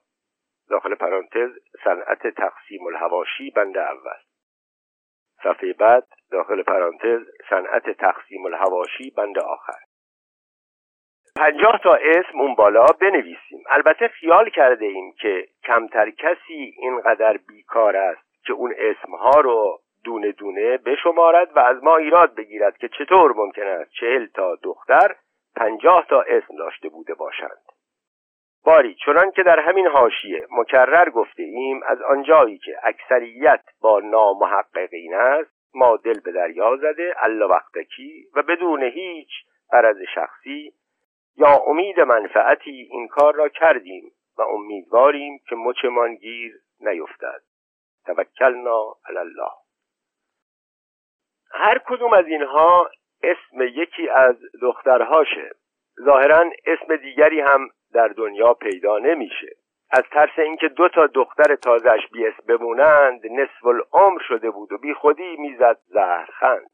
داخل 0.69 0.95
پرانتز 0.95 1.49
صنعت 1.83 2.27
تقسیم 2.27 2.87
الهواشی 2.87 3.51
بند 3.51 3.77
اول. 3.77 4.19
صفحه 5.43 5.73
بعد 5.73 6.07
داخل 6.31 6.63
پرانتز 6.63 7.21
صنعت 7.49 7.89
تقسیم 7.89 8.45
الهواشی 8.45 9.09
بند 9.09 9.39
آخر. 9.39 9.79
پنجاه 11.35 11.79
تا 11.83 11.93
اسم 11.93 12.39
اون 12.39 12.55
بالا 12.55 12.85
بنویسیم. 12.85 13.63
البته 13.69 14.07
خیال 14.07 14.49
کرده 14.49 14.85
ایم 14.85 15.13
که 15.21 15.47
کمتر 15.63 16.09
کسی 16.09 16.73
اینقدر 16.77 17.37
بیکار 17.47 17.95
است 17.95 18.43
که 18.45 18.53
اون 18.53 18.73
اسمها 18.77 19.39
رو 19.39 19.79
دونه 20.03 20.31
دونه 20.31 20.77
بشمارد 20.77 21.57
و 21.57 21.59
از 21.59 21.83
ما 21.83 21.97
ایراد 21.97 22.35
بگیرد 22.35 22.77
که 22.77 22.87
چطور 22.87 23.33
ممکن 23.35 23.63
است 23.63 23.91
چهل 23.91 24.25
تا 24.25 24.55
دختر 24.55 25.15
پنجاه 25.59 26.05
تا 26.09 26.21
اسم 26.21 26.55
داشته 26.57 26.89
بوده 26.89 27.13
باشند. 27.13 27.61
باری 28.65 28.95
چنان 29.05 29.31
که 29.31 29.43
در 29.43 29.59
همین 29.59 29.87
حاشیه 29.87 30.47
مکرر 30.51 31.09
گفته 31.09 31.43
ایم 31.43 31.81
از 31.85 32.01
آنجایی 32.01 32.57
که 32.57 32.79
اکثریت 32.83 33.63
با 33.81 33.99
نامحققین 33.99 35.13
است 35.13 35.51
ما 35.73 35.97
دل 35.97 36.19
به 36.19 36.31
دریا 36.31 36.77
زده 36.77 37.13
الله 37.17 37.45
وقتکی 37.45 38.27
و 38.35 38.41
بدون 38.41 38.83
هیچ 38.83 39.29
غرض 39.71 39.97
شخصی 40.15 40.73
یا 41.37 41.63
امید 41.67 41.99
منفعتی 41.99 42.87
این 42.91 43.07
کار 43.07 43.35
را 43.35 43.49
کردیم 43.49 44.11
و 44.37 44.41
امیدواریم 44.41 45.39
که 45.49 45.55
مچمان 45.55 46.15
گیر 46.15 46.53
نیفتد. 46.79 47.41
توکلنا 48.05 48.95
علی 49.05 49.17
الله. 49.17 49.51
هر 51.51 51.77
کدوم 51.87 52.13
از 52.13 52.25
اینها 52.25 52.89
اسم 53.23 53.61
یکی 53.61 54.09
از 54.09 54.35
دخترهاشه. 54.61 55.49
ظاهرا 56.05 56.51
اسم 56.65 56.95
دیگری 56.95 57.41
هم 57.41 57.69
در 57.93 58.07
دنیا 58.07 58.53
پیدا 58.53 58.97
نمیشه. 58.97 59.55
از 59.91 60.03
ترس 60.11 60.39
اینکه 60.39 60.67
دو 60.67 60.89
تا 60.89 61.07
دختر 61.07 61.55
تازش 61.55 62.07
بی 62.11 62.27
اسم 62.27 62.43
بمونند 62.47 63.21
نصف 63.25 63.65
العمر 63.65 64.21
شده 64.27 64.51
بود 64.51 64.71
و 64.71 64.77
بی 64.77 64.93
خودی 64.93 65.35
می‌زد 65.37 65.77
زهرخند 65.85 66.69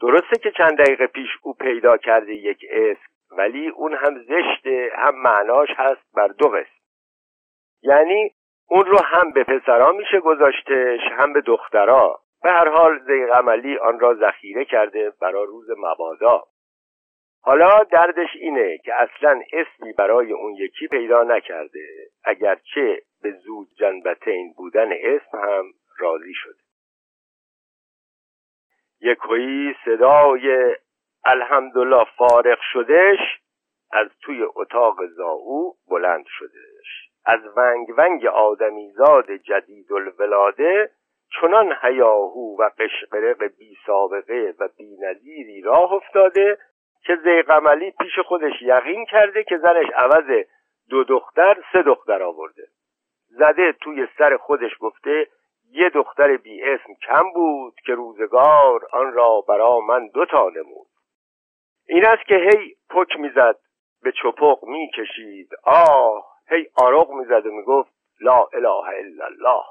درسته 0.00 0.38
که 0.42 0.50
چند 0.50 0.78
دقیقه 0.78 1.06
پیش 1.06 1.28
او 1.42 1.54
پیدا 1.54 1.96
کرده 1.96 2.34
یک 2.34 2.64
اسم 2.70 3.16
ولی 3.38 3.68
اون 3.68 3.94
هم 3.94 4.18
زشته 4.18 4.90
هم 4.94 5.14
معناش 5.22 5.68
هست 5.76 6.14
بر 6.14 6.28
دو 6.28 6.48
قسم. 6.48 6.76
یعنی 7.82 8.30
اون 8.68 8.84
رو 8.84 8.98
هم 9.04 9.30
به 9.30 9.44
پسرا 9.44 9.92
میشه 9.92 10.20
گذاشتش 10.20 11.00
هم 11.18 11.32
به 11.32 11.40
دخترا. 11.40 12.20
به 12.42 12.50
هر 12.50 12.68
حال 12.68 12.98
زیغ 12.98 13.30
عملی 13.30 13.78
آن 13.78 14.00
را 14.00 14.14
ذخیره 14.14 14.64
کرده 14.64 15.12
برای 15.20 15.46
روز 15.46 15.70
مبادا. 15.78 16.44
حالا 17.42 17.84
دردش 17.84 18.28
اینه 18.40 18.78
که 18.78 18.94
اصلا 18.94 19.40
اسمی 19.52 19.92
برای 19.92 20.32
اون 20.32 20.54
یکی 20.54 20.88
پیدا 20.88 21.22
نکرده 21.22 21.88
اگرچه 22.24 23.02
به 23.22 23.30
زود 23.30 23.68
جنبتین 23.78 24.52
بودن 24.56 24.92
اسم 24.92 25.38
هم 25.38 25.64
راضی 25.98 26.34
شده. 26.34 26.62
یکویی 29.00 29.74
صدای 29.84 30.76
الحمدلله 31.24 32.06
فارغ 32.16 32.58
شدش 32.72 33.18
از 33.92 34.08
توی 34.20 34.42
اتاق 34.54 35.06
زاو 35.06 35.76
بلند 35.88 36.24
شدش 36.28 37.10
از 37.24 37.40
ونگ 37.56 37.86
ونگ 37.98 38.26
آدمیزاد 38.26 39.30
جدید 39.30 39.92
الولاده 39.92 40.90
چنان 41.40 41.76
هیاهو 41.82 42.56
و 42.58 42.70
قشقرق 42.78 43.42
بی 43.58 43.76
سابقه 43.86 44.54
و 44.58 44.68
بی 44.78 45.60
راه 45.60 45.92
افتاده 45.92 46.58
که 47.06 47.16
زیقملی 47.24 47.90
پیش 47.90 48.18
خودش 48.18 48.62
یقین 48.62 49.04
کرده 49.04 49.44
که 49.44 49.58
زنش 49.58 49.86
عوض 49.94 50.44
دو 50.90 51.04
دختر 51.04 51.56
سه 51.72 51.82
دختر 51.82 52.22
آورده. 52.22 52.68
زده 53.28 53.72
توی 53.72 54.08
سر 54.18 54.36
خودش 54.36 54.70
گفته 54.80 55.26
یه 55.72 55.88
دختر 55.88 56.36
بی 56.36 56.62
اسم 56.62 56.94
کم 57.06 57.32
بود 57.34 57.74
که 57.86 57.94
روزگار 57.94 58.88
آن 58.92 59.12
را 59.12 59.40
برا 59.48 59.80
من 59.80 60.08
دوتا 60.08 60.48
نمود. 60.48 60.86
این 61.88 62.06
است 62.06 62.22
که 62.26 62.34
هی 62.34 62.76
پک 62.90 63.16
می‌زد 63.18 63.58
به 64.02 64.12
چپق 64.12 64.64
می‌کشید. 64.64 65.48
آه 65.64 66.26
هی 66.48 66.66
آرق 66.76 67.10
می‌زد 67.10 67.46
و 67.46 67.50
می‌گفت 67.50 67.92
لا 68.20 68.46
اله 68.52 68.88
الا 68.88 69.24
الله. 69.26 69.62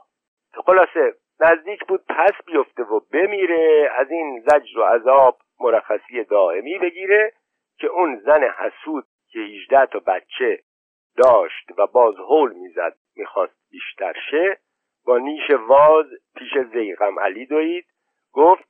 خلاصه 0.65 1.13
نزدیک 1.39 1.85
بود 1.87 2.05
پس 2.09 2.45
بیفته 2.45 2.83
و 2.83 2.99
بمیره 2.99 3.89
از 3.95 4.11
این 4.11 4.39
زجر 4.39 4.79
و 4.79 4.83
عذاب 4.83 5.37
مرخصی 5.59 6.23
دائمی 6.23 6.77
بگیره 6.77 7.33
که 7.77 7.87
اون 7.87 8.19
زن 8.19 8.43
حسود 8.43 9.05
که 9.31 9.39
18 9.39 9.85
تا 9.85 9.99
بچه 9.99 10.59
داشت 11.17 11.71
و 11.77 11.87
باز 11.87 12.15
هول 12.15 12.53
می‌زد 12.53 12.95
می‌خواست 13.15 13.55
بیشتر 13.71 14.13
شه 14.31 14.57
با 15.05 15.17
نیش 15.17 15.49
واز 15.49 16.05
پیش 16.35 16.57
زیغم 16.73 17.19
علی 17.19 17.45
دوید 17.45 17.85
گفت 18.33 18.63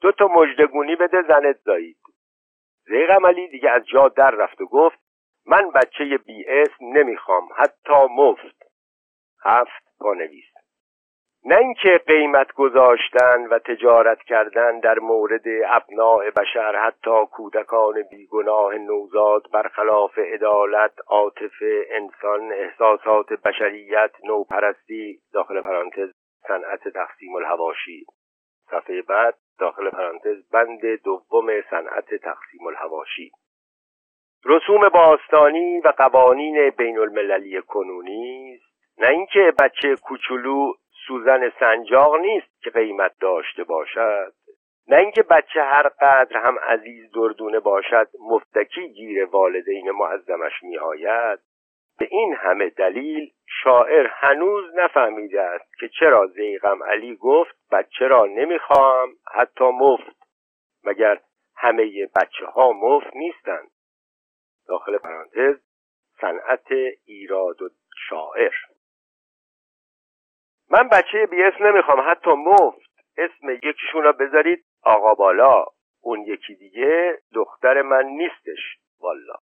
دو 0.00 0.12
تا 0.12 0.26
مجدگونی 0.26 0.96
بده 0.96 1.22
زنت 1.22 1.56
زایید 1.56 1.96
زیغم 2.84 3.26
علی 3.26 3.48
دیگه 3.48 3.70
از 3.70 3.86
جا 3.86 4.08
در 4.08 4.30
رفت 4.30 4.60
و 4.60 4.66
گفت 4.66 4.98
من 5.46 5.70
بچه 5.70 6.18
بی 6.18 6.44
اسم 6.48 6.84
نمی‌خوام 6.84 7.48
حتی 7.56 8.06
مفت. 8.10 8.62
هفت 9.44 9.98
پانویس 10.00 10.49
نه 11.44 11.56
اینکه 11.56 12.00
قیمت 12.06 12.52
گذاشتن 12.52 13.46
و 13.50 13.58
تجارت 13.58 14.22
کردن 14.22 14.80
در 14.80 14.98
مورد 14.98 15.44
ابناع 15.66 16.30
بشر 16.30 16.76
حتی 16.76 17.26
کودکان 17.30 18.02
بیگناه 18.10 18.74
نوزاد 18.74 19.42
برخلاف 19.52 20.18
عدالت 20.18 20.92
عاطفه 21.06 21.86
انسان 21.90 22.52
احساسات 22.52 23.32
بشریت 23.32 24.10
نوپرستی 24.24 25.18
داخل 25.32 25.60
پرانتز 25.60 26.10
صنعت 26.48 26.88
تقسیم 26.88 27.34
الهواشی 27.34 28.04
صفحه 28.70 29.02
بعد 29.02 29.34
داخل 29.58 29.90
پرانتز 29.90 30.50
بند 30.52 30.80
دوم 31.04 31.60
صنعت 31.70 32.14
تقسیم 32.14 32.66
الهواشی 32.66 33.30
رسوم 34.44 34.88
باستانی 34.88 35.80
و 35.80 35.88
قوانین 35.88 36.70
بین 36.70 36.98
المللی 36.98 37.62
کنونی 37.62 38.58
نه 38.98 39.08
اینکه 39.08 39.52
بچه 39.58 39.96
کوچولو 39.96 40.72
سوزن 41.10 41.52
سنجاق 41.60 42.16
نیست 42.16 42.62
که 42.62 42.70
قیمت 42.70 43.12
داشته 43.20 43.64
باشد. 43.64 44.32
نه 44.88 44.96
اینکه 44.96 45.22
بچه 45.22 45.62
هر 45.62 45.88
قدر 45.88 46.36
هم 46.36 46.58
عزیز 46.58 47.12
دردونه 47.12 47.60
باشد 47.60 48.08
مفتکی 48.20 48.88
گیر 48.88 49.24
والدین 49.24 49.90
معظمش 49.90 50.62
میآید. 50.62 51.38
به 51.98 52.08
این 52.10 52.34
همه 52.34 52.68
دلیل 52.68 53.30
شاعر 53.62 54.06
هنوز 54.06 54.64
نفهمیده 54.74 55.40
است 55.40 55.78
که 55.80 55.88
چرا 55.88 56.26
زیغم 56.26 56.82
علی 56.82 57.16
گفت 57.16 57.56
بچه 57.72 58.06
را 58.06 58.26
نمی‌خواهم 58.26 59.08
حتی 59.34 59.64
مفت. 59.64 60.16
مگر 60.84 61.20
همه 61.56 62.06
بچه 62.16 62.46
ها 62.46 62.72
مفت 62.72 63.16
نیستند؟ 63.16 63.70
داخل 64.68 64.98
پرانتز 64.98 65.60
صنعت 66.20 66.72
ایراد 67.06 67.62
و 67.62 67.68
شاعر. 68.08 68.54
من 70.70 70.88
بچه 70.88 71.26
بی 71.26 71.42
اسم 71.42 71.66
نمی‌خوام 71.66 72.10
حتی 72.10 72.30
مفت 72.30 72.90
اسم 73.16 73.50
یکیشون 73.50 74.02
را 74.02 74.12
بذارید. 74.12 74.64
آقا 74.82 75.14
بالا 75.14 75.64
اون 76.02 76.20
یکی 76.20 76.54
دیگه 76.54 77.18
دختر 77.34 77.82
من 77.82 78.04
نیستش. 78.04 78.78
والا. 79.00 79.34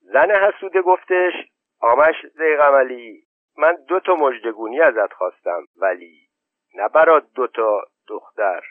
زن 0.00 0.30
حسوده 0.30 0.82
گفتش 0.82 1.32
آمش 1.80 2.26
زیغملی 2.34 3.22
من 3.58 3.76
دو 3.88 4.00
تا 4.00 4.14
مجدگونی 4.14 4.80
ازت 4.80 5.12
خواستم 5.12 5.66
ولی 5.76 6.28
نه 6.74 6.88
برا 6.88 7.20
دو 7.20 7.46
تا 7.46 7.82
دختر. 8.08 8.62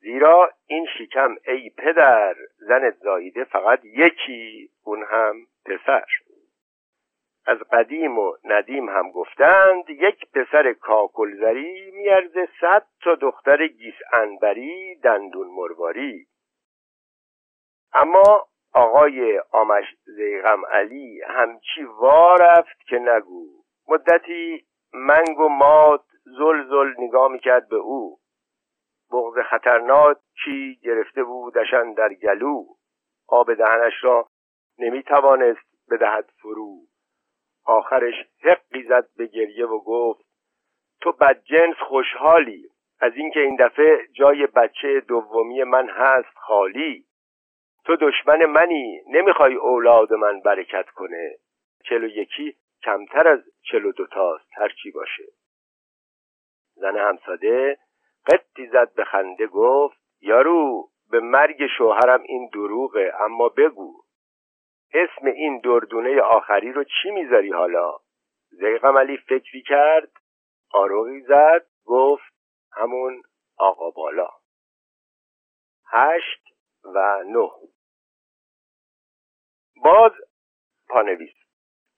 زیرا 0.00 0.50
این 0.66 0.86
شکم 0.98 1.36
ای 1.46 1.70
پدر 1.70 2.34
زنت 2.56 2.94
زاییده 2.94 3.44
فقط 3.44 3.84
یکی 3.84 4.70
اون 4.84 5.04
هم 5.10 5.46
پسر. 5.66 6.04
از 7.48 7.58
قدیم 7.58 8.18
و 8.18 8.32
ندیم 8.44 8.88
هم 8.88 9.10
گفتند 9.10 9.90
یک 9.90 10.30
پسر 10.32 10.72
کاکلزری 10.72 11.90
میارزه 11.90 12.48
صد 12.60 12.86
تا 13.02 13.14
دختر 13.14 13.66
گیس 13.66 13.94
انبری 14.12 14.94
دندون 14.94 15.46
مرواری. 15.46 16.26
اما 17.92 18.46
آقای 18.74 19.38
آمش 19.52 19.84
زیغم 20.04 20.66
علی 20.66 21.20
همچی 21.22 21.84
وارفت 21.84 22.80
که 22.88 22.98
نگو. 22.98 23.46
مدتی 23.88 24.66
منگ 24.92 25.38
و 25.38 25.48
ماد 25.48 26.04
زل 26.24 26.68
زل 26.68 26.94
نگاه 26.98 27.32
می‌کرد 27.32 27.68
به 27.68 27.76
او. 27.76 28.18
بغض 29.12 29.38
خطرناکی 29.50 30.78
گرفته 30.82 31.24
بودشان 31.24 31.92
در 31.92 32.14
گلو. 32.14 32.64
آب 33.28 33.54
دهنش 33.54 34.04
را 34.04 34.28
نمی‌توانست 34.78 35.68
بدهد 35.90 36.30
فرو. 36.42 36.87
آخرش 37.68 38.14
حقی 38.42 38.82
زد 38.82 39.08
به 39.16 39.26
گریه 39.26 39.66
و 39.66 39.78
گفت 39.78 40.24
تو 41.00 41.12
بدجنس 41.12 41.76
خوشحالی. 41.76 42.68
از 43.00 43.12
اینکه 43.16 43.40
این 43.40 43.56
دفعه 43.56 44.06
جای 44.12 44.46
بچه 44.46 45.00
دومی 45.00 45.64
من 45.64 45.88
هست 45.88 46.36
خالی. 46.36 47.04
تو 47.84 47.96
دشمن 47.96 48.44
منی. 48.44 49.00
نمی‌خوای 49.08 49.54
اولاد 49.54 50.12
من 50.12 50.40
برکت 50.40 50.90
کنه. 50.90 51.36
چلو 51.84 52.08
یکی 52.08 52.56
کمتر 52.82 53.28
از 53.28 53.40
چلو 53.62 53.92
دوتاست 53.92 54.50
هرچی 54.56 54.90
باشه. 54.90 55.24
زن 56.74 56.96
همساده 56.96 57.78
قطی 58.26 58.66
زد 58.66 58.94
به 58.94 59.04
خنده 59.04 59.46
گفت 59.46 59.98
یارو 60.20 60.88
به 61.10 61.20
مرگ 61.20 61.66
شوهرم 61.78 62.22
این 62.22 62.50
دروغه. 62.52 63.12
اما 63.20 63.48
بگو. 63.48 64.02
اسم 64.92 65.26
این 65.26 65.60
دردونه 65.60 66.20
آخری 66.20 66.72
رو 66.72 66.84
چی 66.84 67.10
می‌ذاری 67.10 67.52
حالا؟ 67.52 67.98
زیغم 68.50 68.98
علی 68.98 69.16
فکری 69.16 69.62
کرد 69.62 70.10
آروغی 70.72 71.20
زد 71.20 71.66
گفت 71.84 72.34
همون 72.72 73.22
آقا 73.58 73.90
بالا. 73.90 74.28
هشت 75.92 76.42
و 76.84 77.22
نه. 77.26 77.50
باز 79.84 80.12
پانویس. 80.88 81.34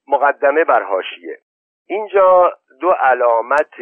مقدمه 0.07 0.65
بر 0.65 0.83
هاشیه 0.83 1.43
اینجا 1.87 2.59
دو 2.81 2.91
علامت 2.91 3.75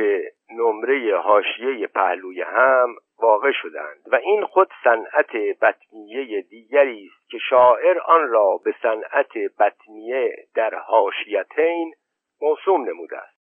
نمره 0.50 1.18
هاشیه 1.18 1.86
پهلوی 1.86 2.42
هم 2.42 2.96
واقع 3.20 3.52
شدند 3.52 4.02
و 4.06 4.14
این 4.14 4.44
خود 4.44 4.68
صنعت 4.84 5.36
بطنیه 5.62 6.42
دیگری 6.42 7.10
است 7.12 7.30
که 7.30 7.38
شاعر 7.50 7.98
آن 7.98 8.28
را 8.28 8.60
به 8.64 8.74
صنعت 8.82 9.38
بطنیه 9.58 10.46
در 10.54 10.74
هاشیتین 10.74 11.94
موسوم 12.40 12.88
نموده 12.88 13.18
است. 13.18 13.38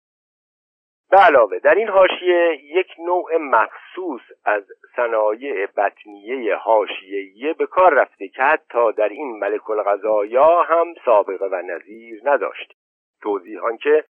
به 1.10 1.16
علاوه 1.16 1.58
در 1.58 1.74
این 1.74 1.88
هاشیه 1.88 2.58
یک 2.62 2.86
نوع 2.98 3.36
مخصوص 3.36 4.20
از 4.44 4.64
صنایع 4.96 5.66
بطنیه 5.66 6.56
هاشیهیه 6.56 7.52
به 7.52 7.66
کار 7.66 7.94
رفته 7.94 8.28
که 8.28 8.42
حتی 8.42 8.92
در 8.92 9.08
این 9.08 9.38
ملک 9.38 9.70
الغذایا 9.70 10.62
هم 10.62 10.94
سابقه 11.04 11.46
و 11.46 11.62
نظیر 11.62 12.20
نداشت. 12.24 12.74
توضیح 13.22 13.60
که 13.82 14.04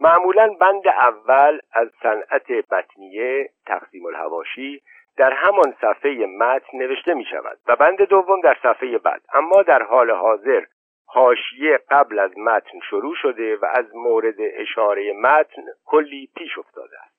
معمولا 0.00 0.54
بند 0.60 0.88
اول 0.88 1.60
از 1.72 1.88
صنعت 2.02 2.52
بطنیه 2.70 3.50
تقسیم 3.66 4.06
الهواشی 4.06 4.82
در 5.16 5.32
همان 5.32 5.74
صفحه 5.80 6.26
متن 6.26 6.78
نوشته 6.78 7.14
می 7.14 7.24
شود 7.24 7.58
و 7.66 7.76
بند 7.76 8.02
دوم 8.02 8.40
در 8.40 8.56
صفحه 8.62 8.98
بعد. 8.98 9.20
اما 9.34 9.62
در 9.62 9.82
حال 9.82 10.10
حاضر 10.10 10.64
حاشیه 11.06 11.78
قبل 11.90 12.18
از 12.18 12.38
متن 12.38 12.80
شروع 12.90 13.14
شده 13.14 13.56
و 13.56 13.64
از 13.64 13.96
مورد 13.96 14.34
اشاره 14.38 15.12
متن 15.12 15.62
کلی 15.84 16.28
پیش 16.36 16.58
افتاده 16.58 16.96
است. 17.04 17.14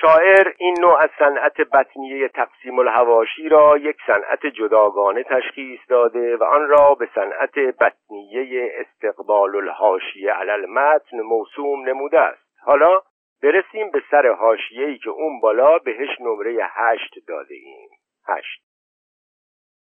شاعر 0.00 0.52
این 0.58 0.74
نوع 0.80 0.98
از 0.98 1.10
صنعت 1.18 1.60
بطنیه 1.60 2.28
تقسیم 2.28 2.78
الهواشی 2.78 3.48
را 3.48 3.78
یک 3.78 3.96
صنعت 4.06 4.46
جداگانه 4.46 5.22
تشخیص 5.22 5.80
داده 5.88 6.36
و 6.36 6.44
آن 6.44 6.68
را 6.68 6.94
به 6.94 7.08
صنعت 7.14 7.58
بطنیه 7.58 8.72
استقبال 8.74 9.56
الحاشیه 9.56 10.32
علی 10.32 10.50
المتن 10.50 11.20
موسوم 11.20 11.88
نموده 11.88 12.20
است. 12.20 12.46
حالا 12.64 13.00
برسیم 13.42 13.90
به 13.90 14.02
سر 14.10 14.28
حاشیه‌ای 14.28 14.98
که 14.98 15.10
اون 15.10 15.40
بالا 15.40 15.78
بهش 15.78 16.20
نمره 16.20 16.58
هشت 16.70 17.14
داده 17.28 17.54
ایم 17.54 17.88
هشت. 18.28 18.66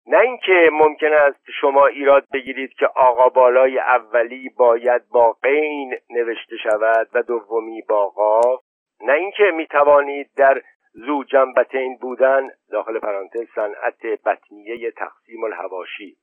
نه 0.08 0.20
اینکه 0.20 0.70
ممکن 0.72 1.14
است 1.14 1.52
شما 1.62 1.88
ایراد 1.88 2.28
بگیرید 2.34 2.74
که 2.74 2.88
آقا 2.88 3.30
بالای 3.30 3.80
اولی 3.80 4.50
باید 4.50 5.10
با 5.10 5.32
قین 5.32 5.96
نوشته 6.10 6.58
شود 6.58 7.10
و 7.14 7.22
دومی 7.22 7.82
با 7.82 8.10
قاف 8.10 8.62
نه 9.02 9.14
اینکه 9.14 9.44
می 9.44 9.68
توانید 9.68 10.30
در 10.38 10.62
زو 10.94 11.24
جنبتین 11.24 11.98
بودن 11.98 12.50
داخل 12.72 13.00
پرانتز 13.00 13.48
صنعت 13.56 14.06
بطنیه 14.26 14.92
تقسیم 14.92 15.44
الهواشی. 15.44 16.16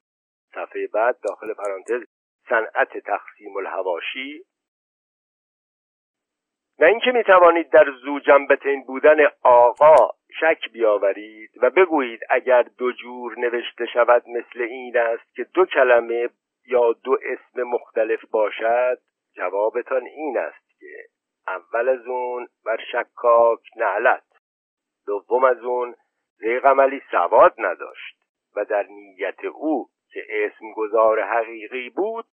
صفحه 0.54 0.86
بعد 0.86 1.16
داخل 1.28 1.54
پرانتز 1.54 2.02
صنعت 2.48 2.98
تقسیم 2.98 3.56
الهواشی. 3.56 4.44
نه 6.80 6.86
اینکه 6.86 7.12
می 7.12 7.24
توانید 7.24 7.70
در 7.70 7.90
زو 8.02 8.20
جنبتین 8.20 8.84
بودن 8.84 9.16
آقا 9.42 10.10
شک 10.40 10.72
بیاورید 10.72 11.50
و 11.62 11.70
بگویید 11.70 12.20
اگر 12.30 12.62
دو 12.62 12.92
جور 12.92 13.38
نوشته 13.38 13.86
شود 13.86 14.22
مثل 14.28 14.62
این 14.62 14.98
است 14.98 15.34
که 15.34 15.44
دو 15.44 15.66
کلمه 15.66 16.28
یا 16.66 16.92
دو 16.92 17.18
اسم 17.22 17.62
مختلف 17.62 18.24
باشد 18.30 18.98
جوابتان 19.36 20.02
این 20.06 20.38
است 20.38 20.80
که 20.80 21.04
اول 21.48 21.88
از 21.88 22.06
اون 22.06 22.48
بر 22.64 22.78
شکاک 22.92 23.60
نعلت 23.76 24.24
دوم 25.06 25.44
از 25.44 25.64
اون 25.64 25.94
ریق 26.40 26.66
عملی 26.66 27.02
سواد 27.10 27.54
نداشت 27.58 28.16
و 28.56 28.64
در 28.64 28.86
نیت 28.90 29.44
او 29.44 29.88
که 30.12 30.24
اسم 30.30 30.72
گذار 30.76 31.22
حقیقی 31.22 31.90
بود 31.90 32.24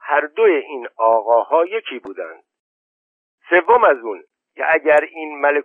هر 0.00 0.20
دوی 0.20 0.56
این 0.56 0.88
آقاها 0.96 1.64
یکی 1.64 1.98
بودند. 1.98 2.42
سوم 3.50 3.84
از 3.84 3.98
اون 3.98 4.22
که 4.54 4.64
اگر 4.70 5.00
این 5.10 5.40
ملک 5.40 5.64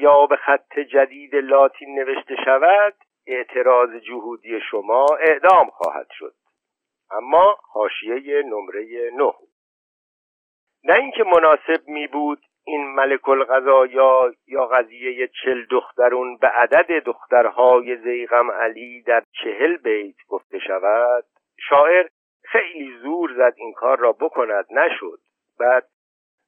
یا 0.00 0.26
به 0.26 0.36
خط 0.36 0.78
جدید 0.78 1.34
لاتین 1.34 1.98
نوشته 1.98 2.36
شود 2.44 2.94
اعتراض 3.26 3.90
جهودی 3.94 4.60
شما 4.70 5.06
اعدام 5.20 5.70
خواهد 5.70 6.06
شد. 6.10 6.34
اما 7.10 7.58
حاشیه 7.72 8.42
نمره 8.42 9.10
نه. 9.14 9.32
نه 10.84 10.94
اینکه 10.94 11.24
مناسب 11.24 11.88
می 11.88 12.06
بود 12.06 12.38
این 12.64 12.94
ملک 12.94 13.28
الغذایا 13.28 14.32
یا 14.46 14.66
قضیه 14.66 15.28
چل 15.44 15.64
دخترون 15.70 16.36
به 16.36 16.48
عدد 16.48 17.04
دخترهای 17.04 17.96
زیغم 17.96 18.50
علی 18.50 19.02
در 19.02 19.22
چهل 19.42 19.76
بیت 19.76 20.16
گفته 20.28 20.58
شود 20.58 21.24
شاعر 21.68 22.08
خیلی 22.44 22.98
زور 23.02 23.34
زد 23.36 23.54
این 23.56 23.72
کار 23.72 23.98
را 23.98 24.12
بکند 24.12 24.66
نشد. 24.70 25.18
بعد 25.60 25.86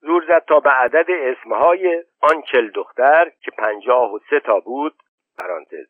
زور 0.00 0.24
زد 0.28 0.44
تا 0.48 0.60
به 0.60 0.70
عدد 0.70 1.06
اسمهای 1.10 2.04
آن 2.20 2.42
چل 2.42 2.70
دختر 2.70 3.32
که 3.40 3.50
پنجاه 3.50 4.14
و 4.14 4.18
سه 4.30 4.40
تا 4.40 4.60
بود 4.60 5.02
پرانتز. 5.38 5.86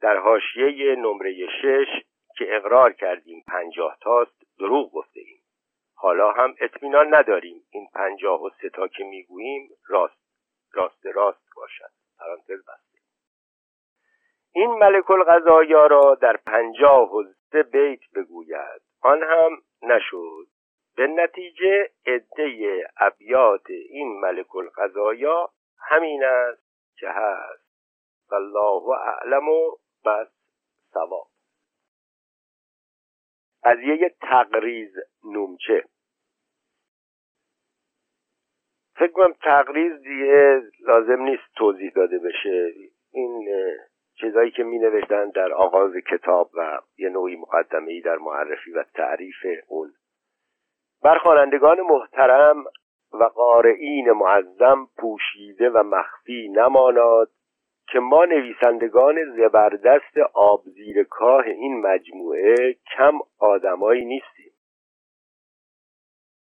در 0.00 0.16
حاشیه 0.16 0.96
نمره 0.96 1.46
شش 1.62 2.04
که 2.36 2.56
اقرار 2.56 2.92
کردیم 2.92 3.44
پنجاه 3.46 3.96
تاست 4.00 4.42
دروغ 4.58 4.92
گفته 4.92 5.20
ایم. 5.20 5.40
حالا 5.94 6.32
هم 6.32 6.54
اطمینان 6.60 7.14
نداریم 7.14 7.62
این 7.70 7.88
پنجاه 7.94 8.42
و 8.42 8.50
سه 8.62 8.68
تا 8.68 8.88
که 8.88 9.04
می‌گوییم 9.04 9.68
راست 9.88 10.20
راست 10.72 11.06
راست 11.06 11.48
باشد. 11.56 11.90
پرانتز 12.18 12.64
بسته. 12.66 12.98
این 14.52 14.70
ملک 14.70 15.10
القضایا 15.10 15.86
را 15.86 16.14
در 16.14 16.36
پنجاه 16.36 17.16
و 17.16 17.24
سه 17.52 17.62
بیت 17.62 18.00
بگوید. 18.14 18.82
آن 19.02 19.22
هم 19.22 19.62
نشد. 19.82 20.46
به 21.00 21.06
نتیجه 21.06 21.90
عده 22.06 22.86
ابیات 22.96 23.70
این 23.70 24.20
ملک 24.20 24.56
القضایا 24.56 25.50
همین 25.78 26.24
است 26.24 26.62
که 26.96 27.08
هست. 27.08 27.64
والله 28.30 28.88
اعلم 28.88 29.48
و 29.48 29.76
بس 30.04 30.28
ثواب 30.92 31.28
قضیه 33.64 34.14
تقریز 34.20 34.94
نومچه. 35.24 35.84
فکر 38.94 39.12
کنم 39.12 39.32
تقریز 39.32 40.02
دیگه 40.02 40.62
لازم 40.80 41.22
نیست 41.22 41.54
توضیح 41.56 41.90
داده 41.90 42.18
بشه. 42.18 42.72
این 43.12 43.48
چیزایی 44.14 44.50
که 44.50 44.62
می 44.62 44.78
نوشتن 44.78 45.30
در 45.30 45.52
آغاز 45.52 45.92
کتاب 46.10 46.50
و 46.54 46.80
یه 46.98 47.08
نوعی 47.08 47.36
مقدمه 47.36 47.92
ای 47.92 48.00
در 48.00 48.16
معرفی 48.16 48.72
و 48.72 48.84
تعریف 48.94 49.46
اون 49.68 49.94
بر 51.02 51.18
خوانندگان 51.18 51.80
محترم 51.80 52.64
و 53.12 53.24
قارئین 53.24 54.12
معظم 54.12 54.88
پوشیده 54.98 55.70
و 55.70 55.82
مخفی 55.82 56.48
نماناد 56.48 57.30
که 57.88 57.98
ما 57.98 58.24
نویسندگان 58.24 59.16
زبردست 59.36 60.18
آب 60.34 60.62
زیر 60.64 61.04
کاه 61.04 61.44
این 61.44 61.80
مجموعه 61.80 62.76
کم 62.96 63.18
آدمایی 63.38 64.04
نیستیم. 64.04 64.52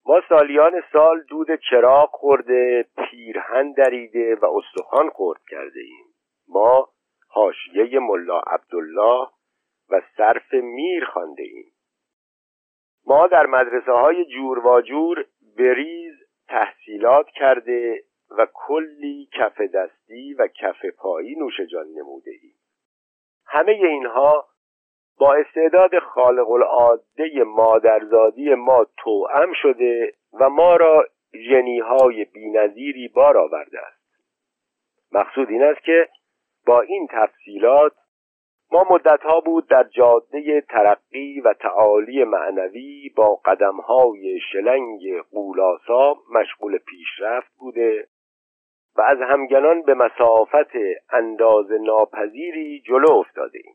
ما 0.06 0.20
سالیان 0.28 0.82
سال 0.92 1.22
دود 1.22 1.48
چراغ 1.70 2.10
خورده 2.10 2.86
پیرهن 2.96 3.72
دریده 3.72 4.34
و 4.34 4.46
استخوان 4.46 5.10
خورد 5.10 5.40
کرده 5.48 5.80
ایم. 5.80 6.06
ما 6.48 6.88
حاشیه 7.28 7.98
ملا 7.98 8.40
عبدالله 8.40 9.28
و 9.90 10.00
صرف 10.16 10.54
میر 10.54 11.04
خانده 11.04 11.42
ایم. 11.42 11.69
ما 13.06 13.26
در 13.26 13.46
مدرسه 13.46 13.92
های 13.92 14.24
جور 14.24 14.66
و 14.66 14.80
جور 14.80 15.24
بریز 15.58 16.14
تحصیلات 16.48 17.26
کرده 17.26 18.02
و 18.38 18.46
کلی 18.54 19.28
کف 19.32 19.60
دستی 19.60 20.34
و 20.34 20.46
کف 20.46 20.86
پایی 20.98 21.34
نوش 21.34 21.60
جان 21.60 21.86
نموده 21.86 22.30
ایم 22.30 22.54
همه 23.46 23.72
اینها 23.72 24.46
با 25.18 25.34
استعداد 25.34 25.98
خالق 25.98 26.50
العاده 26.50 27.44
مادرزادی 27.46 28.54
ما 28.54 28.86
توأم 28.96 29.52
شده 29.62 30.12
و 30.40 30.48
ما 30.48 30.76
را 30.76 31.04
ژنیهای 31.34 32.24
بینظیری 32.24 33.08
بار 33.08 33.38
آورده 33.38 33.78
است. 33.80 34.00
مقصود 35.12 35.50
این 35.50 35.62
است 35.62 35.80
که 35.80 36.08
با 36.66 36.80
این 36.80 37.08
تفصیلات 37.10 37.92
ما 38.72 38.86
مدتها 38.90 39.40
بود 39.40 39.68
در 39.68 39.82
جاده 39.82 40.60
ترقی 40.60 41.40
و 41.40 41.52
تعالی 41.52 42.24
معنوی 42.24 43.08
با 43.16 43.34
قدمهای 43.34 44.40
شلنگ 44.52 45.22
قولاسا 45.32 46.14
مشغول 46.34 46.78
پیشرفت 46.78 47.52
بوده 47.58 48.06
و 48.96 49.00
از 49.00 49.18
همگنان 49.20 49.82
به 49.82 49.94
مسافت 49.94 50.76
انداز 51.10 51.72
ناپذیری 51.72 52.80
جلو 52.80 53.10
افتاده 53.10 53.58
ایم. 53.64 53.74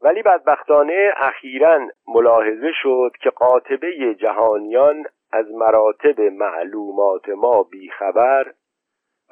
ولی 0.00 0.22
بدبختانه 0.22 1.12
اخیرا 1.16 1.88
ملاحظه 2.08 2.72
شد 2.82 3.10
که 3.20 3.30
قاطبه 3.30 4.14
جهانیان 4.14 5.04
از 5.32 5.46
مراتب 5.50 6.20
معلومات 6.20 7.28
ما 7.28 7.62
بیخبر 7.62 8.52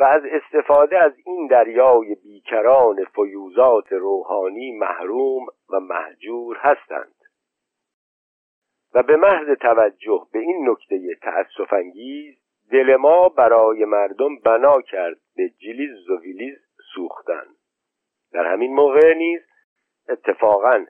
و 0.01 0.05
از 0.05 0.23
استفاده 0.25 1.05
از 1.05 1.13
این 1.27 1.47
دریای 1.47 2.15
بیکران 2.15 3.05
فیوزات 3.05 3.93
روحانی 3.93 4.73
محروم 4.73 5.47
و 5.71 5.81
محجور 5.81 6.57
هستند. 6.57 7.15
و 8.95 9.03
به 9.03 9.17
محض 9.17 9.57
توجه 9.61 10.27
به 10.33 10.39
این 10.39 10.71
نکته 10.71 11.15
تأسف 11.23 11.73
انگیز 11.73 12.35
دل 12.71 12.97
ما 12.97 13.29
برای 13.29 13.85
مردم 13.85 14.39
بنا 14.39 14.81
کرد 14.81 15.17
به 15.37 15.49
جلیز 15.49 16.11
و 16.11 16.21
ویلیز 16.21 16.59
سوختن. 16.95 17.47
در 18.33 18.47
همین 18.47 18.75
موقع 18.75 19.15
نیز 19.15 19.41
اتفاقا 20.09 20.85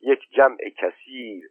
یک 0.00 0.20
جمع 0.30 0.56
کثیر 0.56 1.50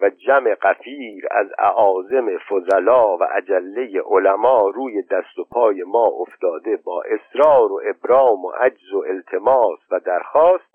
و 0.00 0.10
جمع 0.10 0.54
قفیر 0.54 1.28
از 1.30 1.46
اعاظم 1.58 2.38
فضلا 2.38 3.16
و 3.16 3.22
اجله 3.32 4.02
علما 4.06 4.68
روی 4.68 5.02
دست 5.02 5.38
و 5.38 5.44
پای 5.44 5.82
ما 5.82 6.04
افتاده 6.04 6.76
با 6.76 7.02
اصرار 7.02 7.72
و 7.72 7.80
ابرام 7.84 8.44
و 8.44 8.50
عجز 8.50 8.92
و 8.92 9.04
التماس 9.08 9.78
و 9.90 10.00
درخواست 10.00 10.70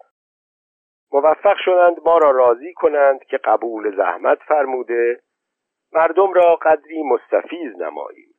موفق 1.12 1.58
شدند 1.58 1.98
ما 2.06 2.18
را 2.18 2.32
راضی 2.32 2.74
کنند 2.74 3.24
که 3.24 3.38
قبول 3.38 3.96
زحمت 3.98 4.40
فرموده 4.48 5.20
مردم 5.94 6.34
را 6.34 6.56
قدری 6.56 7.04
مستفیز 7.04 7.76
نماییم. 7.82 8.36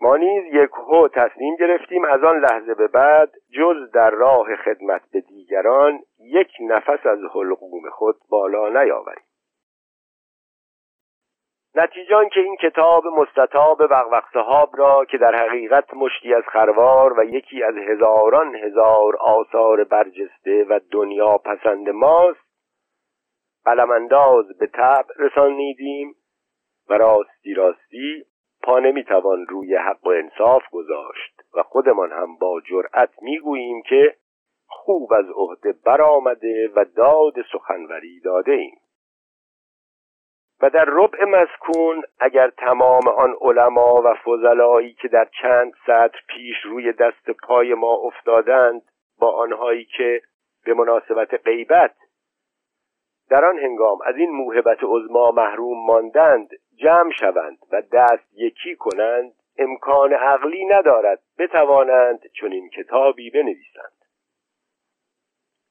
ما 0.00 0.16
نیز 0.16 0.44
یک 0.52 0.70
هو 0.70 1.08
تصمیم 1.08 1.56
گرفتیم 1.56 2.04
از 2.04 2.24
آن 2.24 2.40
لحظه 2.40 2.74
به 2.74 2.88
بعد 2.88 3.32
جز 3.50 3.90
در 3.90 4.10
راه 4.10 4.56
خدمت 4.56 5.02
به 5.12 5.20
دیگران 5.20 6.00
یک 6.18 6.50
نفس 6.60 7.06
از 7.06 7.18
حلقوم 7.34 7.90
خود 7.90 8.16
بالا 8.30 8.68
نیاوریم. 8.68 9.24
نتیجان 11.78 12.28
که 12.28 12.40
این 12.40 12.56
کتاب 12.56 13.06
مستطاب 13.06 13.80
وقوق 13.80 14.24
صحاب 14.32 14.70
را 14.76 15.04
که 15.04 15.18
در 15.18 15.34
حقیقت 15.34 15.94
مشتی 15.94 16.34
از 16.34 16.42
خروار 16.52 17.18
و 17.18 17.24
یکی 17.24 17.62
از 17.62 17.74
هزاران 17.76 18.54
هزار 18.54 19.16
آثار 19.16 19.84
برجسته 19.84 20.64
و 20.64 20.80
دنیا 20.90 21.38
پسند 21.38 21.88
ماست 21.88 22.46
قلمانداز 23.64 24.58
به 24.58 24.66
طبع 24.66 25.14
رسانیدیم 25.18 26.14
و 26.88 26.94
راستی 26.94 27.54
راستی 27.54 28.24
پا 28.62 28.78
نمی‌توان 28.78 29.46
روی 29.46 29.76
حق 29.76 30.06
و 30.06 30.08
انصاف 30.08 30.62
گذاشت 30.72 31.40
و 31.54 31.62
خودمان 31.62 32.12
هم 32.12 32.36
با 32.36 32.60
جرأت 32.60 33.10
می‌گوییم 33.22 33.82
که 33.82 34.14
خوب 34.66 35.12
از 35.12 35.26
عهده 35.34 35.74
برآمده 35.84 36.70
و 36.76 36.84
داد 36.96 37.34
سخنوری 37.52 38.20
داده 38.20 38.52
ایم. 38.52 38.78
و 40.62 40.70
در 40.70 40.84
ربع 40.88 41.24
مسکون 41.24 42.02
اگر 42.20 42.50
تمام 42.50 43.08
آن 43.08 43.36
علما 43.40 44.02
و 44.04 44.14
فضلایی 44.14 44.92
که 44.92 45.08
در 45.08 45.28
چند 45.42 45.72
سطر 45.86 46.18
پیش 46.28 46.56
روی 46.64 46.92
دست 46.92 47.30
پای 47.30 47.74
ما 47.74 47.94
افتادند 47.94 48.82
با 49.18 49.30
آنهایی 49.30 49.84
که 49.84 50.22
به 50.64 50.74
مناسبت 50.74 51.34
غیبت 51.44 51.94
در 53.30 53.44
آن 53.44 53.58
هنگام 53.58 53.98
از 54.06 54.16
این 54.16 54.30
موهبت 54.30 54.78
عظما 54.82 55.30
محروم 55.30 55.86
ماندند 55.86 56.48
جمع 56.76 57.12
شوند 57.12 57.58
و 57.72 57.82
دست 57.92 58.28
یکی 58.32 58.76
کنند 58.76 59.32
امکان 59.58 60.12
عقلی 60.12 60.64
ندارد 60.64 61.22
بتوانند 61.38 62.26
چون 62.32 62.52
این 62.52 62.68
کتابی 62.68 63.30
بنویسند. 63.30 63.92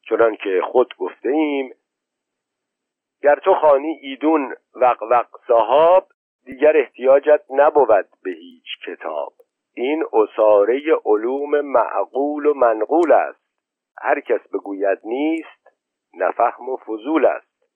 چنان 0.10 0.36
که 0.36 0.62
خود 0.64 0.96
گفته 0.98 1.30
ایم 1.30 1.74
گر 3.26 3.40
تو 3.40 3.54
خانی 3.54 4.00
ایدون 4.02 4.56
وق 4.76 5.04
وق 5.04 5.28
صحاب 5.48 6.08
دیگر 6.44 6.78
احتیاجت 6.78 7.42
نبود 7.50 8.08
به 8.24 8.32
هیچ 8.32 8.66
کتاب. 8.88 9.34
این 9.74 10.06
اصاره 10.14 10.82
علوم 11.06 11.62
معقول 11.62 12.46
و 12.46 12.54
منقول 12.54 13.12
است. 13.12 13.46
هر 13.98 14.20
کس 14.20 14.48
بگوید 14.54 15.00
نیست 15.04 15.68
نفهم 16.14 16.70
و 16.70 16.78
فضول 16.78 17.26
است. 17.26 17.72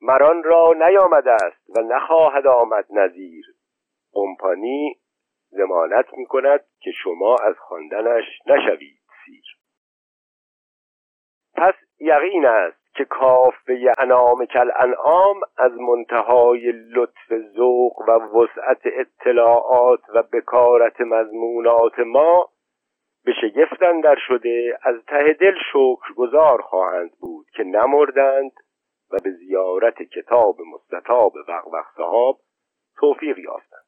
مران 0.00 0.42
را 0.42 0.72
نیامده 0.88 1.32
است 1.32 1.76
و 1.76 1.80
نخواهد 1.80 2.46
آمد 2.46 2.86
نظیر 2.90 3.44
قمپانی 4.12 5.00
زمانت 5.50 6.06
می 6.12 6.26
کند 6.26 6.64
که 6.80 6.90
شما 6.90 7.36
از 7.36 7.58
خواندنش 7.58 8.24
نشوید 8.46 9.00
سیر. 9.24 9.44
پس 11.56 11.74
یقین 12.00 12.46
است 12.46 12.81
که 12.94 13.04
کافه 13.04 13.92
انام 13.98 14.44
کل 14.44 14.70
انعام 14.76 15.40
از 15.56 15.72
منتهای 15.72 16.72
لطف 16.72 17.38
ذوق 17.56 18.08
و 18.08 18.10
وسعت 18.10 18.80
اطلاعات 18.84 20.00
و 20.14 20.22
بکارت 20.22 21.00
مضمونات 21.00 21.98
ما 21.98 22.48
به 23.24 23.32
شگفتن 23.40 24.00
در 24.00 24.16
شده 24.28 24.78
از 24.82 24.94
ته 25.06 25.32
دل 25.32 25.54
شکر 25.72 26.14
گذار 26.16 26.62
خواهند 26.62 27.10
بود 27.20 27.46
که 27.56 27.64
نمردند 27.64 28.52
و 29.10 29.16
به 29.24 29.30
زیارت 29.30 30.02
کتاب 30.02 30.56
مستطاب 30.74 31.32
وقوق 31.48 31.84
صحاب 31.96 32.38
توفیق 32.96 33.38
یافتند. 33.38 33.81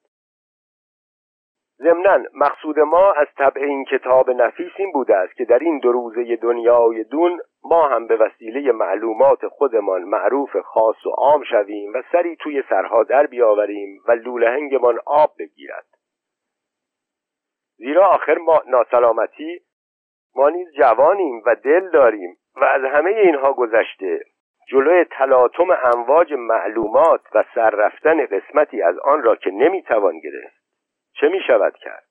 ضمنا 1.78 2.24
مقصود 2.34 2.80
ما 2.80 3.12
از 3.12 3.26
طبع 3.37 3.62
این 3.62 3.84
کتاب 3.84 4.30
نفیس 4.30 4.72
این 4.76 4.92
بوده 4.92 5.16
است 5.16 5.34
که 5.34 5.44
در 5.44 5.58
این 5.58 5.78
دو 5.78 5.92
روزه 5.92 6.37
دنیای 6.37 7.04
دون 7.04 7.40
ما 7.64 7.88
هم 7.88 8.06
به 8.06 8.16
وسیله 8.16 8.72
معلومات 8.72 9.48
خودمان 9.48 10.02
معروف 10.02 10.56
خاص 10.56 11.06
و 11.06 11.10
عام 11.10 11.44
شویم 11.44 11.92
و 11.94 12.02
سری 12.12 12.37
توی 12.37 12.62
سرها 12.68 13.02
در 13.02 13.26
بیاوریم 13.26 14.02
و 14.08 14.12
لولهنگمان 14.12 14.98
آب 15.06 15.30
بگیرد. 15.38 15.87
زیرا 17.76 18.06
آخر 18.06 18.38
ما 18.38 18.62
ناسلامتی 18.66 19.60
ما 20.37 20.48
نیز 20.48 20.68
جوانیم 20.78 21.42
و 21.46 21.54
دل 21.54 21.90
داریم 21.90 22.37
و 22.56 22.64
از 22.64 22.82
همه 22.84 23.10
اینها 23.10 23.52
گذشته 23.52 24.20
جلوی 24.68 25.04
تلاطم 25.04 25.70
امواج 25.70 26.32
معلومات 26.32 27.20
و 27.34 27.44
سر 27.54 27.70
رفتن 27.70 28.26
قسمتی 28.26 28.82
از 28.82 28.98
آن 28.98 29.22
را 29.22 29.37
که 29.37 29.50
نمی‌توان 29.50 30.18
گرفت. 30.18 30.63
چه 31.20 31.29
می 31.29 31.40
شود 31.46 31.77
کرد 31.77 32.05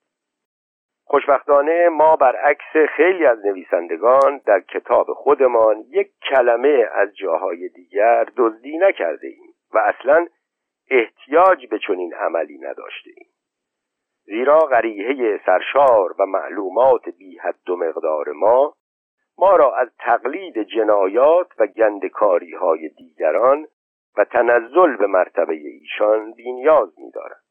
خوشبختانه 1.06 1.90
ما 1.90 2.16
برعکس 2.16 2.90
خیلی 2.96 3.26
از 3.26 3.46
نویسندگان 3.46 4.42
در 4.46 4.60
کتاب 4.60 5.14
خودمان 5.14 5.84
یک 5.90 6.12
کلمه 6.30 6.88
از 6.94 7.16
جاهای 7.16 7.70
دیگر 7.70 8.26
دزدی 8.38 8.78
نکرده 8.78 9.28
ایم 9.28 9.54
و 9.74 9.78
اصلا 9.78 10.28
احتیاج 10.90 11.68
به 11.68 11.80
چنین 11.80 12.14
عملی 12.14 12.58
نداشته 12.58 13.10
ایم 13.18 13.28
زیرا 14.26 14.60
غریحه 14.60 15.42
سرشار 15.46 16.16
و 16.20 16.26
معلومات 16.26 17.10
بی 17.10 17.38
حد 17.38 17.70
و 17.70 17.76
مقدار 17.76 18.32
ما 18.32 18.74
ما 19.38 19.56
را 19.56 19.76
از 19.76 19.90
تقلید 20.00 20.64
جنایات 20.64 21.48
و 21.60 21.68
گندکاری 21.68 22.54
های 22.54 22.90
دیگران 22.90 23.68
و 24.18 24.26
تنزل 24.26 24.96
به 24.96 25.08
مرتبه 25.08 25.54
ایشان 25.54 26.34
بینیاز 26.34 27.00
می 27.00 27.12
دارد. 27.12 27.43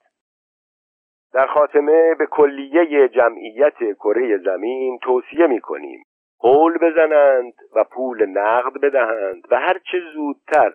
در 1.32 1.46
خاتمه 1.46 2.14
به 2.14 2.26
کلیه 2.26 3.08
جمعیت 3.08 3.78
کره 3.94 4.38
زمین 4.38 4.98
توصیه 4.98 5.46
می 5.46 5.60
کنیم 5.60 6.04
قول 6.38 6.78
بزنند 6.78 7.54
و 7.74 7.84
پول 7.84 8.26
نقد 8.26 8.80
بدهند 8.80 9.42
و 9.50 9.60
هرچه 9.60 10.00
زودتر 10.14 10.72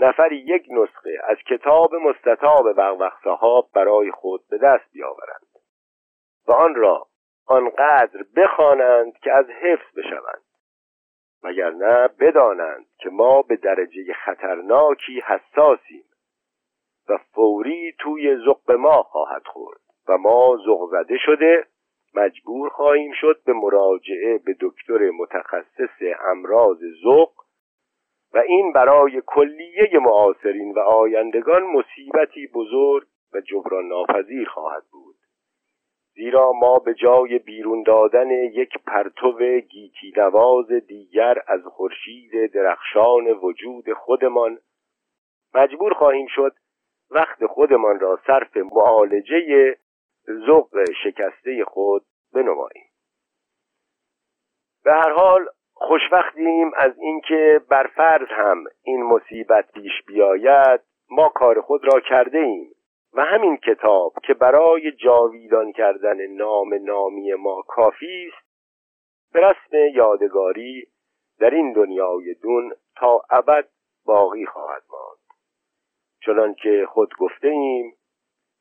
نفری 0.00 0.36
یک 0.36 0.66
نسخه 0.70 1.18
از 1.24 1.36
کتاب 1.36 1.94
مستطاب 1.94 2.66
وقوق 2.76 3.12
صحاب 3.24 3.68
برای 3.74 4.10
خود 4.10 4.40
به 4.50 4.58
دست 4.58 4.92
بیاورند 4.92 5.46
و 6.48 6.52
آن 6.52 6.74
را 6.74 7.06
آنقدر 7.46 8.24
بخوانند 8.36 9.18
که 9.18 9.32
از 9.32 9.46
حفظ 9.46 9.98
بشوند. 9.98 10.42
وگرنه 11.42 12.08
بدانند 12.20 12.86
که 12.98 13.10
ما 13.10 13.42
به 13.42 13.56
درجه 13.56 14.12
خطرناکی 14.24 15.20
حساسیم. 15.20 16.04
و 17.08 17.18
فوری 17.34 17.94
توی 17.98 18.36
زق 18.36 18.70
ما 18.70 19.02
خواهد 19.02 19.42
خورد 19.46 19.80
و 20.08 20.18
ما 20.18 20.58
زغزده 20.66 21.18
شده 21.18 21.66
مجبور 22.14 22.68
خواهیم 22.68 23.12
شد 23.20 23.42
به 23.46 23.52
مراجعه 23.52 24.38
به 24.38 24.56
دکتر 24.60 25.10
متخصص 25.10 26.02
امراض 26.30 26.78
ذوق 27.02 27.32
و 28.34 28.38
این 28.38 28.72
برای 28.72 29.22
کلیه 29.26 29.98
معاصرین 29.98 30.72
و 30.74 30.78
آیندگان 30.78 31.62
مصیبتی 31.62 32.46
بزرگ 32.46 33.06
و 33.34 33.40
جبران 33.40 33.88
ناپذیر 33.88 34.48
خواهد 34.48 34.82
بود. 34.92 35.16
زیرا 36.14 36.52
ما 36.52 36.78
به 36.78 36.94
جای 36.94 37.38
بیرون 37.38 37.82
دادن 37.82 38.30
یک 38.30 38.78
پرتو 38.86 39.32
گیتی 39.60 40.12
نواز 40.16 40.72
دیگر 40.72 41.42
از 41.46 41.64
خورشید 41.64 42.52
درخشان 42.52 43.26
وجود 43.26 43.92
خودمان 43.92 44.58
مجبور 45.54 45.94
خواهیم 45.94 46.26
شد 46.26 46.52
وقت 47.14 47.46
خودمان 47.46 48.00
را 48.00 48.18
صرف 48.26 48.56
معالجه 48.56 49.76
ذوق 50.46 50.84
شکسته 51.04 51.64
خود 51.64 52.04
بنماییم. 52.34 52.84
به 54.84 54.92
هر 54.92 55.10
حال 55.10 55.46
خوشوقتیم 55.74 56.70
از 56.76 56.92
اینکه 56.98 57.60
بر 57.68 57.86
فرض 57.86 58.28
هم 58.28 58.64
این 58.82 59.02
مصیبت 59.02 59.72
پیش 59.72 59.92
بیاید 60.06 60.80
ما 61.10 61.28
کار 61.28 61.60
خود 61.60 61.94
را 61.94 62.00
کرده 62.00 62.38
ایم 62.38 62.72
و 63.14 63.24
همین 63.24 63.56
کتاب 63.56 64.12
که 64.24 64.34
برای 64.34 64.92
جاویدان 64.92 65.72
کردن 65.72 66.26
نام 66.26 66.74
نامی 66.74 67.34
ما 67.34 67.62
کافی 67.68 68.32
است 68.32 68.46
به 69.32 69.40
رسم 69.40 69.76
یادگاری 69.94 70.86
در 71.40 71.50
این 71.50 71.72
دنیای 71.72 72.34
دون 72.34 72.72
تا 72.96 73.22
ابد 73.30 73.68
باقی 74.04 74.46
خواهد 74.46 74.82
ماند. 74.90 75.21
چنان 76.26 76.54
که 76.54 76.86
خود 76.88 77.14
گفته 77.18 77.48
ایم 77.48 77.96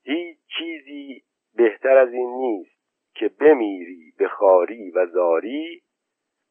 هیچ 0.04 0.38
چیزی 0.58 1.24
بهتر 1.56 1.98
از 1.98 2.14
این 2.14 2.30
نیست 2.30 2.82
که 3.16 3.28
بمیری 3.30 4.14
به 4.18 4.28
خاری 4.28 4.92
و 4.92 5.06
زاری 5.06 5.82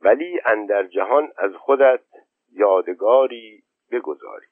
ولی 0.01 0.41
اندر 0.45 0.87
جهان 0.87 1.33
از 1.37 1.55
خودت 1.55 2.05
یادگاری 2.53 3.63
بگذاری. 3.93 4.47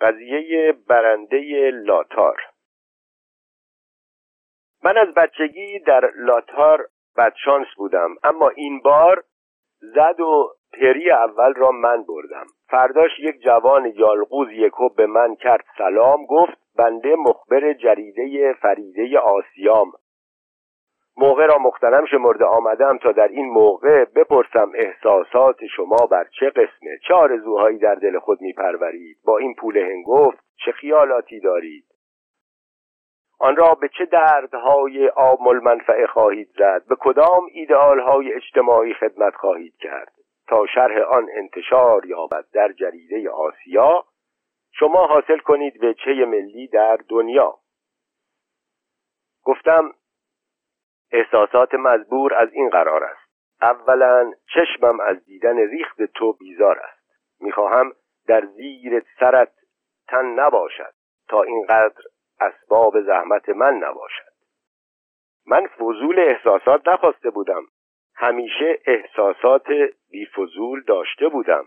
قضیه 0.00 0.72
برنده 0.72 1.70
لاتار. 1.74 2.40
من 4.82 4.98
از 4.98 5.14
بچگی 5.14 5.78
در 5.78 6.10
لاتار 6.16 6.88
بدشانس 7.16 7.66
بودم 7.76 8.14
اما 8.24 8.48
این 8.48 8.80
بار 8.80 9.24
زد 9.80 10.20
و 10.20 10.54
پری 10.72 11.10
اول 11.10 11.54
را 11.54 11.70
من 11.70 12.02
بردم. 12.02 12.46
فرداش 12.70 13.10
یک 13.18 13.42
جوان 13.42 13.92
یالقوز 13.96 14.48
یکو 14.52 14.88
به 14.88 15.06
من 15.06 15.34
کرد 15.34 15.64
سلام 15.78 16.26
گفت 16.26 16.58
بنده 16.76 17.16
مخبر 17.16 17.72
جریده 17.72 18.52
فریده 18.52 19.18
آسیام. 19.18 19.92
موقع 21.16 21.46
را 21.46 21.58
مختنم 21.58 22.06
شمرده 22.06 22.44
آمدم 22.44 22.98
تا 22.98 23.12
در 23.12 23.28
این 23.28 23.46
موقع 23.46 24.04
بپرسم 24.04 24.72
احساسات 24.74 25.56
شما 25.76 26.06
بر 26.10 26.24
چه 26.40 26.50
قسمه؟ 26.50 26.98
چه 27.08 27.14
آرزوهایی 27.14 27.78
در 27.78 27.94
دل 27.94 28.18
خود 28.18 28.40
میپرورید؟ 28.40 29.16
با 29.24 29.38
این 29.38 29.54
پول 29.54 29.76
هنگفت 29.76 30.38
چه 30.64 30.72
خیالاتی 30.72 31.40
دارید؟ 31.40 31.84
آن 33.38 33.56
را 33.56 33.74
به 33.74 33.88
چه 33.98 34.04
دردهای 34.04 35.06
عام 35.06 35.46
المنفعه 35.46 36.06
خواهید 36.06 36.48
زد؟ 36.58 36.82
به 36.88 36.96
کدام 37.00 37.46
ایدئالهای 37.52 38.32
اجتماعی 38.32 38.94
خدمت 38.94 39.34
خواهید 39.34 39.74
کرد؟ 39.80 40.12
تا 40.50 40.66
شرح 40.66 40.98
آن 40.98 41.28
انتشار 41.34 42.06
یابد 42.06 42.44
در 42.52 42.72
جریده 42.72 43.30
آسیا 43.30 44.04
شما 44.72 45.06
حاصل 45.06 45.38
کنید 45.38 45.84
وچه 45.84 46.24
ملی 46.24 46.68
در 46.68 46.98
دنیا. 47.08 47.58
گفتم 49.44 49.94
احساسات 51.12 51.74
مزبور 51.74 52.34
از 52.34 52.48
این 52.52 52.70
قرار 52.70 53.04
است. 53.04 53.30
اولا 53.62 54.32
چشمم 54.54 55.00
از 55.00 55.24
دیدن 55.24 55.56
ریخت 55.56 56.02
تو 56.02 56.32
بیزار 56.32 56.78
است. 56.78 57.20
می‌خواهم 57.40 57.92
در 58.26 58.46
زیر 58.46 59.02
سرت 59.20 59.52
تن 60.08 60.24
نباشد 60.24 60.94
تا 61.28 61.42
اینقدر 61.42 62.02
اسباب 62.40 63.00
زحمت 63.00 63.48
من 63.48 63.74
نباشد. 63.74 64.32
من 65.46 65.66
فضول 65.66 66.20
احساسات 66.20 66.88
نخواسته 66.88 67.30
بودم. 67.30 67.62
همیشه 68.14 68.78
احساسات 68.86 69.66
بیفضول 70.10 70.82
داشته 70.82 71.28
بودم. 71.28 71.64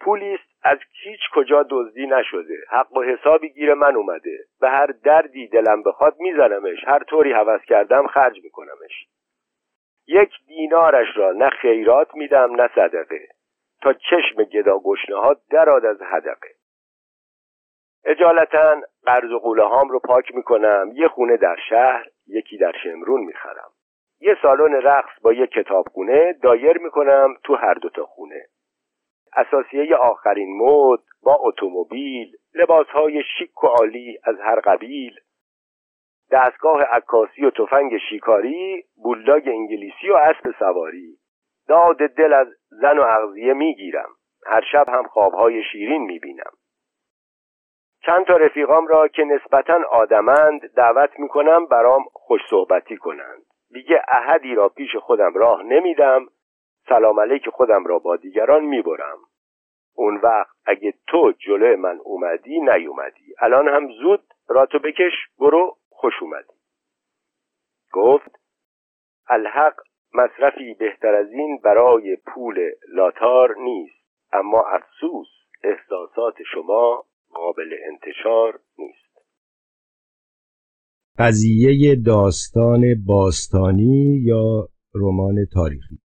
پولیست 0.00 0.48
از 0.62 0.78
هیچ 1.02 1.20
کجا 1.34 1.66
دزدی 1.70 2.06
نشده 2.06 2.56
حق 2.70 2.96
و 2.96 3.02
حسابی 3.02 3.48
گیر 3.48 3.74
من 3.74 3.96
اومده 3.96 4.38
به 4.60 4.68
هر 4.68 4.86
دردی 4.86 5.48
دلم 5.48 5.82
بخواد 5.82 6.16
میزنمش 6.18 6.78
هر 6.86 6.98
طوری 6.98 7.32
حوض 7.32 7.60
کردم 7.60 8.06
خرج 8.06 8.44
میکنمش. 8.44 9.06
یک 10.06 10.30
دینارش 10.46 11.16
را 11.16 11.32
نه 11.32 11.50
خیرات 11.50 12.14
میدم 12.14 12.54
نه 12.54 12.68
صدقه. 12.74 13.28
تا 13.82 13.92
چشم 13.92 14.44
گدا 14.44 14.78
گشنه 14.78 15.16
ها 15.16 15.36
دراد 15.50 15.84
از 15.84 16.02
حدقه. 16.02 16.48
اجالتا 18.04 18.80
قرض 19.04 19.32
و 19.32 19.38
قوله 19.38 19.64
هام 19.64 19.88
رو 19.88 20.00
پاک 20.00 20.34
می‌کنم 20.34 20.90
یه 20.94 21.08
خونه 21.08 21.36
در 21.36 21.56
شهر 21.68 22.06
یکی 22.26 22.58
در 22.58 22.72
شمرون 22.82 23.20
می‌خرم. 23.20 23.70
یه 24.20 24.36
سالن 24.42 24.72
رقص 24.72 25.20
با 25.22 25.32
یه 25.32 25.46
کتابخونه 25.46 26.32
دایر 26.32 26.78
می‌کنم 26.78 27.34
تو 27.44 27.54
هر 27.54 27.74
دوتا 27.74 28.04
خونه. 28.04 28.46
اساسیه 29.36 29.96
آخرین 29.96 30.56
مد 30.62 31.00
با 31.22 31.38
اتومبیل 31.40 32.36
لباسهای 32.54 33.22
شیک 33.38 33.64
و 33.64 33.66
عالی 33.66 34.18
از 34.24 34.40
هر 34.40 34.60
قبیل. 34.60 35.14
دستگاه 36.30 36.82
عکاسی 36.82 37.44
و 37.44 37.50
تفنگ 37.50 37.98
شیکاری 38.10 38.84
بولداگ 39.02 39.48
انگلیسی 39.48 40.10
و 40.10 40.14
اسب 40.14 40.54
سواری. 40.58 41.18
داد 41.68 41.96
دل 41.96 42.32
از 42.32 42.46
زن 42.68 42.98
و 42.98 43.02
اغذیه 43.02 43.52
می‌گیرم. 43.52 44.08
هر 44.46 44.62
شب 44.72 44.88
هم 44.88 45.02
خوابهای 45.02 45.62
شیرین 45.72 46.02
می‌بینم. 46.02 46.52
چند 48.06 48.26
تا 48.26 48.36
رفیقام 48.36 48.86
را 48.86 49.08
که 49.08 49.24
نسبتا 49.24 49.80
آدمند 49.90 50.74
دعوت 50.74 51.18
می‌کنم 51.18 51.66
برام 51.66 52.04
خوش 52.12 52.40
صحبتی 52.50 52.96
کنند. 52.96 53.42
دیگه 53.70 54.02
احدی 54.08 54.54
را 54.54 54.68
پیش 54.68 54.96
خودم 54.96 55.34
راه 55.34 55.62
نمیدم 55.62 56.26
سلام 56.88 57.20
علیک 57.20 57.48
خودم 57.48 57.84
را 57.84 57.98
با 57.98 58.16
دیگران 58.16 58.64
می‌برم. 58.64 59.18
اون 59.94 60.16
وقت 60.16 60.56
اگه 60.66 60.94
تو 61.06 61.32
جلو 61.32 61.76
من 61.76 62.00
اومدی 62.04 62.60
نیومدی. 62.60 63.34
الان 63.38 63.68
هم 63.68 63.92
زود 63.92 64.22
راتو 64.48 64.78
بکش 64.78 65.12
برو 65.38 65.76
خوش 65.90 66.22
اومدی. 66.22 66.54
گفت 67.92 68.30
الحق 69.28 69.74
مصرفی 70.14 70.74
بهتر 70.74 71.14
از 71.14 71.32
این 71.32 71.58
برای 71.64 72.16
پول 72.16 72.70
لاتار 72.88 73.56
نیست 73.56 74.06
اما 74.32 74.62
افسوس 74.62 75.28
احساسات 75.64 76.42
شما 76.42 77.04
قابل 77.32 77.76
انتشار 77.86 78.60
نیست. 78.78 79.05
قضیه 81.18 81.96
داستان 81.96 83.04
باستانی 83.04 84.20
یا 84.24 84.68
رمان 84.94 85.46
تاریخی. 85.52 85.98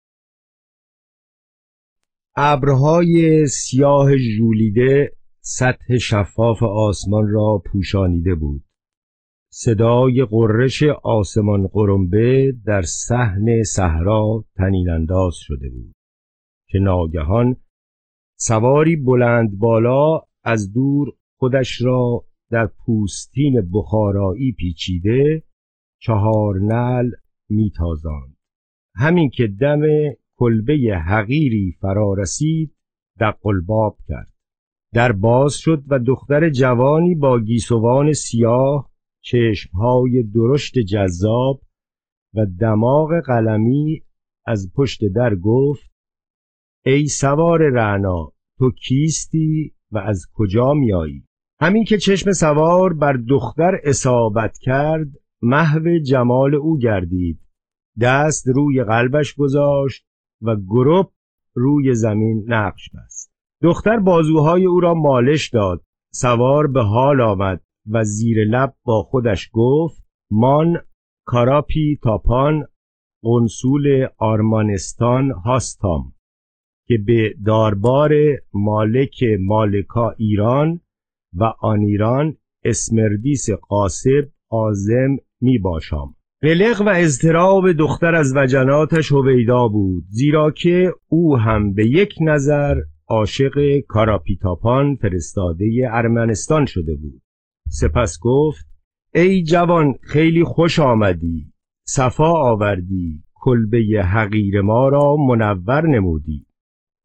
ابرهای 2.36 3.48
سیاه 3.48 4.18
ژولیده 4.18 5.12
سطح 5.42 5.98
شفاف 5.98 6.64
آسمان 6.64 7.28
را 7.28 7.64
پوشانیده 7.66 8.36
بود. 8.36 8.64
صدای 9.54 10.26
قررش 10.26 10.84
آسمان 11.04 11.68
قرنبه 11.68 12.54
در 12.66 12.82
صحن 12.82 13.64
صحرا 13.64 14.46
تنین 14.56 14.90
انداز 14.90 15.34
شده 15.36 15.70
بود 15.70 15.94
که 16.70 16.80
ناگهان 16.80 17.56
سواری 18.36 18.96
بلند 18.96 19.58
بالا 19.58 20.22
از 20.44 20.74
دور 20.74 21.08
خودش 21.38 21.82
را 21.82 22.26
در 22.52 22.68
پوستین 22.86 23.70
بخارایی 23.74 24.52
پیچیده 24.52 25.44
چهار 26.02 26.60
نل 26.60 27.12
میتازاند. 27.50 28.38
همین 28.96 29.30
که 29.30 29.48
دم 29.48 29.82
کلبه 30.38 30.74
حقیری 31.06 31.78
فرا 31.82 32.14
رسید 32.14 32.76
دقلباب 33.20 33.98
کرد. 34.08 34.34
در 34.94 35.12
باز 35.12 35.54
شد 35.54 35.84
و 35.88 36.00
دختر 36.00 36.50
جوانی 36.50 37.16
با 37.16 37.40
گیسوان 37.40 38.14
سیاه 38.14 38.92
چشمهای 39.24 40.24
درشت 40.24 40.80
جذاب 40.80 41.62
و 42.34 42.46
دماغ 42.60 43.22
قلمی 43.26 44.04
از 44.46 44.72
پشت 44.76 45.00
در 45.16 45.36
گفت 45.36 45.92
ای 46.86 47.08
سوار 47.08 47.70
رعنا 47.70 48.32
تو 48.58 48.72
کیستی 48.72 49.74
و 49.92 49.98
از 49.98 50.26
کجا 50.34 50.74
میایی 50.74 51.24
همین 51.62 51.84
که 51.84 51.98
چشم 51.98 52.32
سوار 52.32 52.94
بر 52.94 53.14
دختر 53.14 53.80
اصابت 53.84 54.58
کرد 54.58 55.08
محو 55.42 56.00
جمال 56.00 56.56
او 56.56 56.78
گردید. 56.78 57.40
دست 58.02 58.48
روی 58.48 58.84
قلبش 58.84 59.36
گذاشت 59.36 60.06
و 60.42 60.56
گروپ 60.56 61.12
روی 61.54 61.94
زمین 61.94 62.44
نقش 62.48 62.90
بست. 62.90 63.34
دختر 63.62 64.00
بازوهای 64.00 64.66
او 64.66 64.80
را 64.80 64.94
مالش 64.94 65.50
داد. 65.50 65.82
سوار 66.14 66.68
به 66.68 66.82
حال 66.82 67.22
آمد 67.22 67.62
و 67.92 68.04
زیر 68.04 68.44
لب 68.44 68.74
با 68.84 69.04
خودش 69.04 69.50
گفت 69.54 70.04
مان 70.32 70.78
کاراپی 71.26 72.00
تاپان 72.04 72.68
قنصول 73.24 74.08
آرمانستان 74.18 75.32
هاستام 75.32 76.14
که 76.88 76.98
به 77.06 77.34
داربار 77.46 78.12
مالک 78.54 79.24
مالکا 79.40 80.10
ایران 80.10 80.82
و 81.34 81.44
آن 81.60 81.80
ایران 81.80 82.38
اسمردیس 82.64 83.50
قاسب 83.50 84.30
آزم 84.50 85.18
می 85.42 85.58
باشم. 85.60 86.16
قلق 86.42 86.82
و 86.86 86.90
اضطراب 86.96 87.72
دختر 87.72 88.16
از 88.16 88.34
وجناتش 88.36 89.12
هویدا 89.12 89.68
بود 89.68 90.04
زیرا 90.10 90.52
که 90.52 90.94
او 91.08 91.38
هم 91.38 91.74
به 91.74 91.86
یک 91.86 92.16
نظر 92.22 92.76
عاشق 93.08 93.80
کاراپیتاپان 93.88 94.96
فرستاده 94.96 95.90
ارمنستان 95.92 96.66
شده 96.66 96.96
بود. 96.96 97.22
سپس 97.70 98.20
گفت 98.22 98.66
ای 99.16 99.44
جوان 99.44 99.96
خیلی 100.02 100.44
خوش 100.44 100.80
آمدی 100.80 101.54
صفا 101.88 102.34
آوردی 102.34 103.24
کلبه 103.34 104.04
حقیر 104.04 104.62
ما 104.62 104.90
را 104.90 105.16
منور 105.16 105.88
نمودی. 105.88 106.46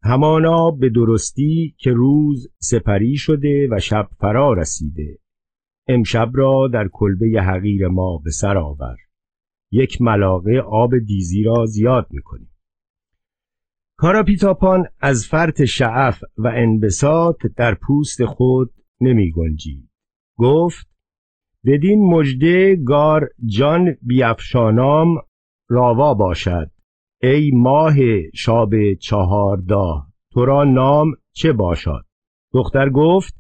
همانا 0.07 0.71
به 0.71 0.91
درستی 0.91 1.75
که 1.79 1.91
روز 1.91 2.49
سپری 2.59 3.17
شده 3.17 3.69
و 3.71 3.81
شب 3.81 4.09
فرا 4.21 4.53
رسیده. 4.53 5.19
امشب 5.89 6.31
را 6.35 6.69
در 6.73 6.89
کلبه 6.93 7.43
حقیر 7.43 7.89
ما 7.89 8.19
به 8.25 8.31
سر 8.31 8.57
آور. 8.57 8.97
یک 9.73 10.03
ملاقه 10.03 10.59
آب 10.59 10.99
دیزی 10.99 11.43
را 11.43 11.67
زیاد 11.67 12.07
می‌کنیم. 12.11 12.51
کاراپیتاپان 13.99 14.85
از 15.01 15.27
فرط 15.27 15.63
شعف 15.63 16.23
و 16.39 16.49
انبساط 16.55 17.47
در 17.57 17.75
پوست 17.75 18.25
خود 18.25 18.73
نمی 19.01 19.33
گنجید. 19.33 19.91
گفت 20.39 20.87
بدین 21.65 22.11
مجده 22.11 22.77
گار 22.77 23.29
جان 23.47 23.97
بیافشانام 24.03 25.15
راوا 25.69 26.15
باشد. 26.15 26.71
ای 27.23 27.51
ماه 27.55 27.95
شاب 28.35 28.95
چهارده 28.95 30.03
تو 30.33 30.45
را 30.45 30.65
نام 30.65 31.13
چه 31.33 31.53
باشد؟ 31.53 32.05
دختر 32.53 32.91
گفت 32.91 33.35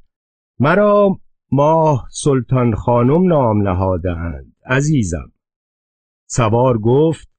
مرا 0.60 1.20
ماه 1.52 2.08
سلطان 2.10 2.74
خانم 2.74 3.28
نام 3.28 3.68
نهادند 3.68 4.52
عزیزم. 4.66 5.32
سوار 6.28 6.78
گفت 6.78 7.30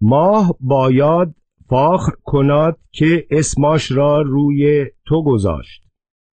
ماه 0.00 0.56
باید 0.60 1.34
فاخر 1.68 2.12
کناد 2.24 2.78
که 2.90 3.26
اسماش 3.30 3.92
را 3.92 4.22
روی 4.22 4.86
تو 5.06 5.24
گذاشت. 5.24 5.82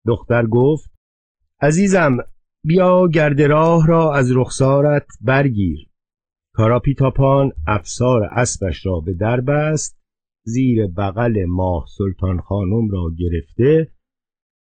دختر 0.07 0.47
گفت 0.47 0.91
عزیزم 1.61 2.17
بیا 2.65 3.09
گرد 3.09 3.43
راه 3.43 3.87
را 3.87 4.15
از 4.15 4.37
رخسارت 4.37 5.07
برگیر. 5.21 5.88
کاراپیتاپان 6.59 7.53
افسار 7.67 8.25
اسبش 8.25 8.87
را 8.87 9.01
به 9.01 9.15
در 9.15 9.41
بست 9.41 9.99
زیر 10.45 10.87
بغل 10.87 11.45
ماه 11.49 11.85
سلطان 11.99 12.41
خانم 12.41 12.91
را 12.91 13.11
گرفته 13.19 13.93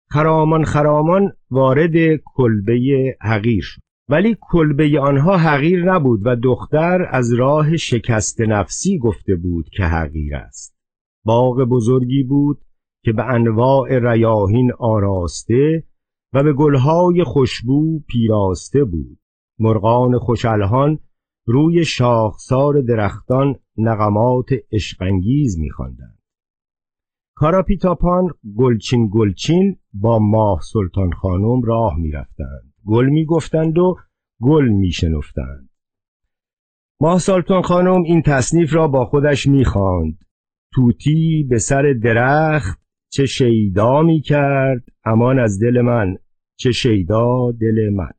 خرامان 0.10 0.64
خرامان 0.64 1.34
وارد 1.52 2.16
کلبه 2.26 3.18
حقیر 3.22 3.62
شد. 3.64 3.82
ولی 4.10 4.38
کلبه 4.42 5.00
آنها 5.00 5.38
حقیر 5.38 5.94
نبود 5.94 6.20
و 6.26 6.36
دختر 6.36 7.08
از 7.12 7.34
راه 7.34 7.78
شکست 7.78 8.42
نفسی 8.42 8.98
گفته 8.98 9.36
بود 9.36 9.70
که 9.70 9.84
حقیر 9.84 10.36
است. 10.36 10.76
باغ 11.26 11.64
بزرگی 11.64 12.24
بود 12.24 12.62
که 13.04 13.14
به 13.14 13.24
انواع 13.24 14.00
ریاهین 14.00 14.72
آراسته 14.80 15.84
و 16.34 16.44
به 16.44 16.54
گلهای 16.54 17.24
خوشبو 17.24 18.00
پیراسته 18.00 18.84
بود. 18.84 19.20
مرغان 19.60 20.20
خوشالهان 20.20 21.00
روی 21.50 21.86
شاخسار 21.86 22.82
درختان 22.82 23.56
نغمات 23.78 24.46
عشقانگیز 24.72 25.60
میخواندند. 25.60 26.20
کاراپیتاپان 27.36 28.30
گلچین 28.58 29.10
گلچین 29.14 29.78
با 29.94 30.20
ماه 30.20 30.62
سلطان 30.74 31.12
خانم 31.12 31.62
راه 31.62 31.98
می‌رفتند. 32.00 32.74
گل 32.86 33.06
می‌گفتند 33.06 33.78
و 33.78 33.96
گل 34.42 34.68
میشنفتند. 34.68 35.70
ماه 37.02 37.20
سلطان 37.20 37.62
خانم 37.62 38.04
این 38.04 38.22
تصنیف 38.22 38.76
را 38.76 38.88
با 38.88 39.06
خودش 39.06 39.48
می‌خواند. 39.48 40.26
توتی 40.74 41.48
به 41.50 41.58
سر 41.58 41.94
درخت 42.04 42.82
چه 43.12 43.26
شیدا 43.26 44.02
می‌کرد 44.02 44.84
امان 45.06 45.40
از 45.40 45.60
دل 45.62 45.82
من 45.82 46.18
چه 46.60 46.72
شیدا 46.72 47.52
دل 47.52 47.90
من. 47.96 48.12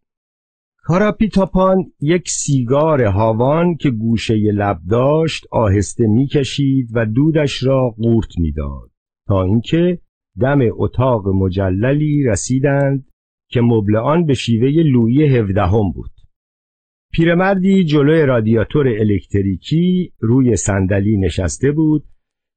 کاراپیتاپان 0.89 1.93
یک 2.01 2.29
سیگار 2.31 3.03
هاوان 3.03 3.77
که 3.77 3.91
گوشه 3.91 4.35
لب 4.35 4.79
داشت 4.91 5.47
آهسته 5.51 6.07
می‌کشید 6.07 6.89
و 6.95 7.07
دودش 7.07 7.63
را 7.63 7.91
قورت 7.91 8.39
می‌داد. 8.39 8.91
تا 9.27 9.43
اینکه 9.43 9.99
دم 10.41 10.59
اتاق 10.73 11.29
مجللی 11.29 12.23
رسیدند 12.23 13.07
که 13.49 13.61
مبل 13.61 13.97
آن 13.97 14.27
به 14.27 14.35
شیوه 14.35 14.69
لویی 14.69 15.27
هفدهم 15.27 15.93
بود. 15.95 16.11
پیرمردی 17.13 17.85
جلوی 17.85 18.27
رادیاتور 18.27 18.89
الکتریکی 18.89 20.13
روی 20.19 20.57
صندلی 20.57 21.17
نشسته 21.17 21.73
بود 21.73 22.05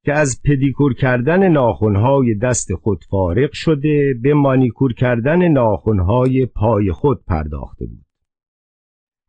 که 0.06 0.14
از 0.14 0.42
پدیکور 0.46 0.94
کردن 0.94 1.48
ناخونهای 1.48 2.36
دست 2.36 2.74
خود 2.74 3.04
فارغ 3.10 3.50
شده 3.54 4.14
به 4.22 4.34
مانیکور 4.34 4.94
کردن 4.94 5.48
ناخونهای 5.48 6.46
پای 6.46 6.92
خود 6.92 7.24
پرداخته 7.28 7.86
بود. 7.86 8.11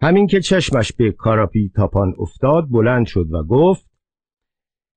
همین 0.02 0.26
که 0.26 0.40
چشمش 0.40 0.92
به 0.92 1.12
کاراپی 1.12 1.72
تاپان 1.76 2.14
افتاد 2.18 2.68
بلند 2.70 3.06
شد 3.06 3.26
و 3.32 3.42
گفت 3.42 3.86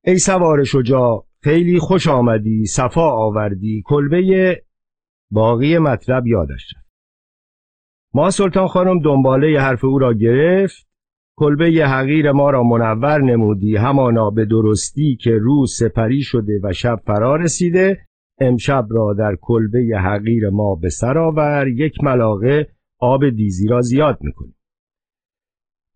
ای 0.06 0.18
سوار 0.18 0.64
شجاع 0.64 1.26
خیلی 1.44 1.80
خوش 1.80 2.08
آمدی 2.08 2.66
صفا 2.66 3.10
آوردی 3.10 3.84
کلبه 3.86 4.64
باقی 5.32 5.78
مطلب 5.78 6.28
یادش 6.28 6.74
رفت. 6.76 6.88
ما 8.14 8.30
سلطان 8.30 8.68
خانم 8.68 9.00
دنباله 9.00 9.60
حرف 9.60 9.86
او 9.86 10.00
را 10.00 10.14
گرفت 10.14 10.88
کلبه 11.38 11.66
حقیر 11.66 12.32
ما 12.32 12.50
را 12.50 12.64
منور 12.64 13.22
نمودی 13.22 13.76
همانا 13.76 14.30
به 14.30 14.46
درستی 14.46 15.18
که 15.22 15.32
روز 15.32 15.76
سپری 15.80 16.22
شده 16.22 16.60
و 16.64 16.74
شب 16.74 17.00
فرا 17.06 17.36
رسیده 17.36 18.08
امشب 18.40 18.88
را 18.90 19.14
در 19.14 19.38
کلبه 19.42 20.00
حقیر 20.04 20.50
ما 20.50 20.76
به 20.76 20.90
سر 20.90 21.18
آور 21.18 21.68
یک 21.68 22.04
ملاقه 22.04 22.68
آب 23.00 23.30
دیزی 23.30 23.68
را 23.68 23.82
زیاد 23.82 24.18
می‌کنی 24.22 24.56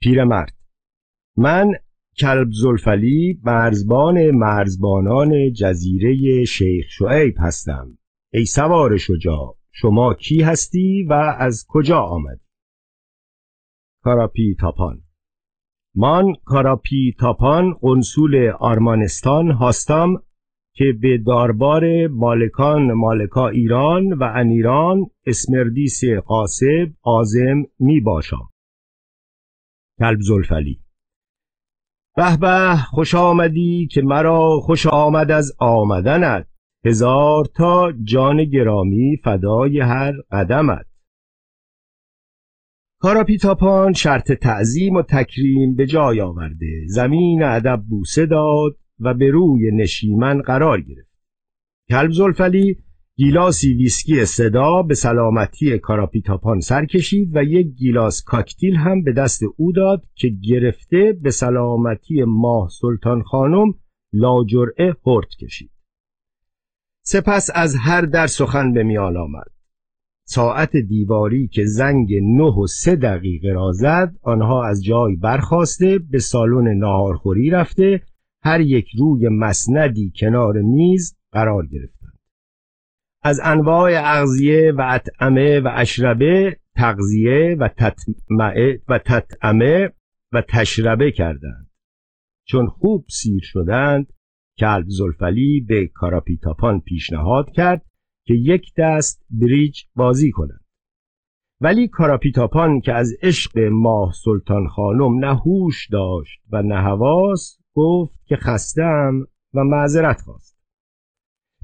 پیرمرد. 0.02 0.56
من 1.38 1.72
کلب 2.20 2.48
زلفلی 2.52 3.40
مرزبان 3.44 4.32
مرزبانان 4.32 5.54
جزیره 5.54 6.44
شیخ 6.46 6.86
شعیب 6.90 7.36
هستم. 7.40 7.98
ای 8.34 8.46
سوار 8.46 8.98
شجاع 8.98 9.56
شما 9.72 10.14
کی 10.14 10.42
هستی 10.42 11.04
و 11.04 11.14
از 11.40 11.66
کجا 11.68 12.00
آمدی؟ 12.00 12.50
کاراپی 14.04 14.56
تاپان 14.60 15.02
من 15.96 16.34
کاراپی 16.46 17.16
تاپان 17.20 17.74
قنصول 17.82 18.52
آرمانستان 18.60 19.52
هستم 19.52 20.14
که 20.74 20.86
به 21.02 21.18
داربار 21.18 22.08
مالکان 22.08 22.94
مالکا 22.94 23.50
ایران 23.50 24.14
و 24.14 24.32
انیران 24.36 25.06
اسمردیس 25.26 26.02
قاسب 26.26 26.88
آزم 27.04 27.64
می 27.80 28.00
باشم 28.00 28.49
کلب 30.00 30.20
زلفلی. 30.22 30.80
به 32.16 32.38
به 32.38 32.76
خوش 32.76 33.16
آمدی 33.16 33.88
که 33.92 34.02
مرا 34.02 34.60
خوش 34.60 34.88
آمد 34.88 35.32
از 35.32 35.52
آمدنت. 35.60 36.48
هزار 36.86 37.46
تا 37.46 37.92
جان 38.04 38.46
گرامی 38.46 39.18
فدای 39.24 39.80
هر 39.80 40.14
قدمت. 40.32 40.86
کاراپیتاپان 43.02 43.94
شرط 43.94 44.32
تعظیم 44.32 44.96
و 44.96 45.02
تکریم 45.02 45.76
به 45.76 45.86
جای 45.86 46.22
آورده. 46.22 46.86
زمین 46.88 47.44
ادب 47.44 47.84
بوسه 47.90 48.26
داد 48.26 48.78
و 49.00 49.14
به 49.14 49.32
روی 49.32 49.72
نشیمن 49.72 50.42
قرار 50.42 50.82
گرفت. 50.82 51.10
کلب 51.90 52.12
زلفلی 52.12 52.78
گیلاسی 53.20 53.74
ویسکی 53.74 54.26
صدا 54.26 54.82
به 54.82 54.96
سلامتی 54.96 55.80
کاراپیتاپان 55.80 56.60
سر 56.60 56.86
کشید 56.86 57.36
و 57.36 57.44
یک 57.44 57.68
گیلاس 57.68 58.24
کاکتیل 58.24 58.76
هم 58.76 59.04
به 59.04 59.14
دست 59.14 59.42
او 59.58 59.72
داد 59.72 60.04
که 60.16 60.30
گرفته 60.50 61.18
به 61.22 61.32
سلامتی 61.32 62.24
ماه 62.28 62.70
سلطان 62.82 63.24
خانم 63.24 63.74
لاجرعه 64.14 64.96
هرد 65.08 65.28
کشید. 65.42 65.72
سپس 67.06 67.50
از 67.56 67.76
هر 67.76 68.02
در 68.02 68.28
سخن 68.28 68.74
به 68.74 68.84
میان 68.84 69.18
آمد. 69.18 69.52
ساعت 70.26 70.78
دیواری 70.78 71.48
که 71.48 71.66
زنگ 71.66 72.14
نه 72.22 72.54
و 72.64 72.68
سه 72.68 72.96
دقیقه 72.96 73.50
را 73.54 73.72
زد 73.72 74.16
آنها 74.22 74.66
از 74.66 74.84
جای 74.84 75.16
برخواسته 75.16 76.00
به 76.00 76.20
سالن 76.20 76.78
ناهارخوری 76.78 77.50
رفته 77.50 78.02
هر 78.44 78.62
یک 78.62 78.88
روی 78.98 79.30
مسندی 79.30 80.14
کنار 80.20 80.62
میز 80.62 81.16
قرار 81.32 81.66
گرفتند 81.66 81.99
از 83.22 83.40
انواع 83.44 83.92
اغذیه 83.96 84.74
و 84.78 84.82
اطعمه 84.90 85.60
و 85.60 85.70
اشربه 85.74 86.58
تغذیه 86.76 87.58
و 87.60 87.68
تطمعه 87.68 88.82
و 88.88 89.00
تطعمه 89.00 89.94
و 90.34 90.42
تشربه 90.42 91.12
کردند. 91.12 91.70
چون 92.48 92.68
خوب 92.68 93.06
سیر 93.10 93.42
شدند 93.44 94.14
کلب 94.60 94.86
زلفلی 94.88 95.66
به 95.68 95.88
کاراپیتاپان 95.88 96.80
پیشنهاد 96.80 97.52
کرد 97.52 97.86
که 98.26 98.34
یک 98.34 98.74
دست 98.78 99.26
بریج 99.30 99.82
بازی 99.96 100.32
کنند. 100.32 100.66
ولی 101.62 101.88
کاراپیتاپان 101.88 102.82
که 102.82 102.94
از 102.94 103.14
عشق 103.22 103.60
ماه 103.60 104.14
سلطان 104.24 104.68
خانم 104.68 105.26
نه 105.26 105.36
هوش 105.36 105.88
داشت 105.92 106.42
و 106.52 106.62
نه 106.62 106.76
حواس 106.76 107.58
گفت 107.76 108.20
که 108.26 108.36
خستم 108.36 109.28
و 109.54 109.64
معذرت 109.64 110.22
خواست. 110.22 110.49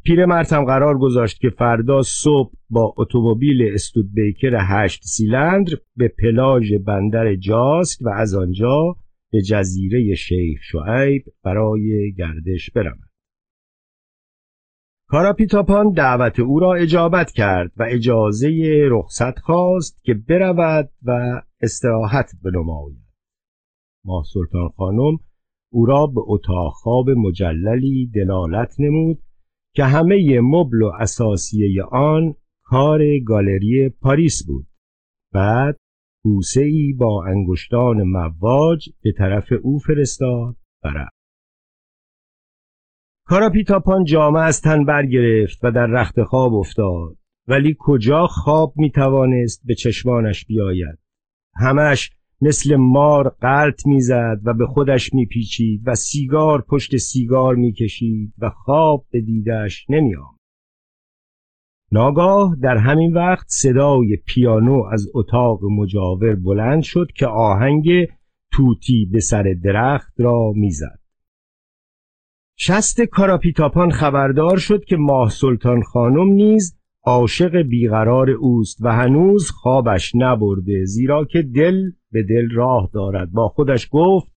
پیرمرد 0.05 0.53
هم 0.53 0.65
قرار 0.65 0.97
گذاشت 0.97 1.39
که 1.39 1.49
فردا 1.49 2.01
صبح 2.01 2.53
با 2.69 2.93
اتومبیل 2.97 3.73
استودبیکر 3.73 4.57
هشت 4.59 5.03
سیلندر 5.03 5.73
به 5.95 6.07
پلاژ 6.07 6.73
بندر 6.73 7.35
جاسک 7.35 8.01
و 8.01 8.09
از 8.09 8.35
آنجا 8.35 8.95
به 9.31 9.41
جزیره 9.41 10.15
شیخ 10.15 10.59
شعیب 10.61 11.23
برای 11.43 12.13
گردش 12.17 12.69
برود. 12.71 13.09
کاراپیتاپان 15.07 15.91
دعوت 15.91 16.39
او 16.39 16.59
را 16.59 16.73
اجابت 16.73 17.31
کرد 17.31 17.71
و 17.77 17.85
اجازه 17.89 18.49
رخصت 18.89 19.39
خواست 19.39 20.03
که 20.03 20.13
برود 20.13 20.89
و 21.03 21.41
استراحت 21.61 22.31
بنماید. 22.43 23.05
ماه 24.05 24.23
سلطان 24.33 24.69
خانم 24.69 25.17
او 25.71 25.85
را 25.85 26.07
به 26.07 26.21
اتاق 26.27 26.73
خواب 26.73 27.09
مجللی 27.09 28.11
دلالت 28.15 28.75
نمود 28.79 29.24
که 29.75 29.83
همه 29.83 30.39
مبل 30.41 30.81
و 30.81 30.91
اساسیه 30.99 31.83
آن 31.83 32.35
کار 32.63 32.99
گالری 33.25 33.89
پاریس 33.89 34.45
بود. 34.47 34.67
بعد 35.33 35.77
بوسه 36.23 36.61
ای 36.61 36.93
با 36.93 37.25
انگشتان 37.25 38.03
مواج 38.03 38.89
به 39.03 39.11
طرف 39.17 39.53
او 39.61 39.79
فرستاد 39.79 40.55
و 40.83 40.87
رفت. 40.87 41.15
کاراپیتاپان 43.27 44.03
جامه 44.03 44.39
از 44.39 44.61
تن 44.61 44.85
برگرفت 44.85 45.63
و 45.63 45.71
در 45.71 45.85
رخت 45.85 46.23
خواب 46.23 46.53
افتاد. 46.53 47.17
ولی 47.47 47.75
کجا 47.79 48.27
خواب 48.27 48.73
می 48.75 48.91
توانست 48.91 49.61
به 49.65 49.75
چشمانش 49.75 50.45
بیاید؟ 50.45 50.99
همش 51.55 52.11
مثل 52.41 52.75
مار 52.75 53.29
قلط 53.41 53.87
می‌زد 53.87 54.39
و 54.43 54.53
به 54.53 54.65
خودش 54.67 55.13
میپیچید 55.13 55.81
و 55.85 55.95
سیگار 55.95 56.61
پشت 56.61 56.97
سیگار 56.97 57.55
می‌کشید 57.55 58.33
و 58.37 58.49
خواب 58.49 59.05
به 59.11 59.21
دیدش 59.21 59.85
نمیآمد. 59.89 60.35
ناگاه 61.91 62.57
در 62.61 62.77
همین 62.77 63.13
وقت 63.13 63.45
صدای 63.49 64.17
پیانو 64.25 64.83
از 64.91 65.07
اتاق 65.13 65.59
مجاور 65.63 66.35
بلند 66.35 66.83
شد 66.83 67.07
که 67.15 67.27
آهنگ 67.27 68.07
توتی 68.51 69.09
به 69.11 69.19
سر 69.19 69.55
درخت 69.63 70.13
را 70.17 70.51
می‌زد. 70.55 70.99
شست 72.57 73.01
کاراپیتاپان 73.01 73.91
خبردار 73.91 74.57
شد 74.57 74.85
که 74.85 74.97
ماه 74.97 75.29
سلطان 75.29 75.83
خانم 75.83 76.33
نیز 76.33 76.77
عاشق 77.03 77.61
بیقرار 77.61 78.29
اوست 78.29 78.77
و 78.81 78.87
هنوز 78.87 79.49
خوابش 79.51 80.11
نبرده 80.15 80.85
زیرا 80.85 81.25
که 81.25 81.41
دل 81.41 81.91
به 82.15 82.23
دل 82.23 82.49
راه 82.51 82.89
دارد. 82.93 83.31
با 83.31 83.47
خودش 83.47 83.89
گفت 83.91 84.31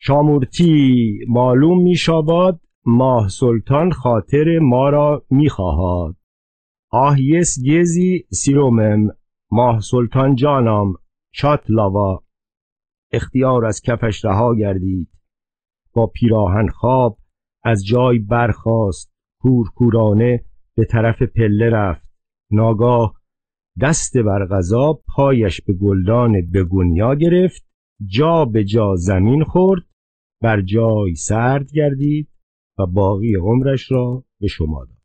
شامورتی 0.00 1.18
معلوم 1.28 1.82
می 1.82 1.96
شاباد 1.96 2.60
ماه 2.86 3.28
سلطان 3.28 3.90
خاطر 3.90 4.58
ما 4.58 4.88
را 4.88 5.26
می 5.30 5.48
خواهد 5.48 6.16
آهیس 6.90 7.58
گزی 7.70 8.24
سیرومم. 8.32 9.08
ماه 9.50 9.80
سلطان 9.80 10.34
جانام 10.34 10.94
چات 11.34 11.64
لاوا. 11.68 12.22
اختیار 13.12 13.64
از 13.64 13.80
کفش 13.80 14.24
رها 14.24 14.54
گردید. 14.54 15.08
با 15.94 16.06
پیراهن 16.06 16.68
خواب 16.68 17.18
از 17.64 17.86
جای 17.86 18.18
برخاست. 18.18 19.12
کورکورانه 19.40 20.44
به 20.76 20.84
طرف 20.84 21.22
پله 21.22 21.70
رفت. 21.70 22.08
ناگاه 22.50 23.21
دست 23.80 24.18
بر 24.18 24.46
غذا 24.46 25.00
پایش 25.16 25.60
به 25.60 25.72
گلدان 25.72 26.50
بگونیا 26.54 27.14
گرفت 27.14 27.62
جا 28.06 28.44
به 28.44 28.64
جا 28.64 28.94
زمین 28.96 29.44
خورد 29.44 29.82
بر 30.42 30.60
جای 30.60 31.14
سرد 31.14 31.72
گردید 31.72 32.28
و 32.78 32.86
باقی 32.86 33.34
عمرش 33.34 33.92
را 33.92 34.24
به 34.40 34.46
شما 34.46 34.84
داد. 34.84 34.96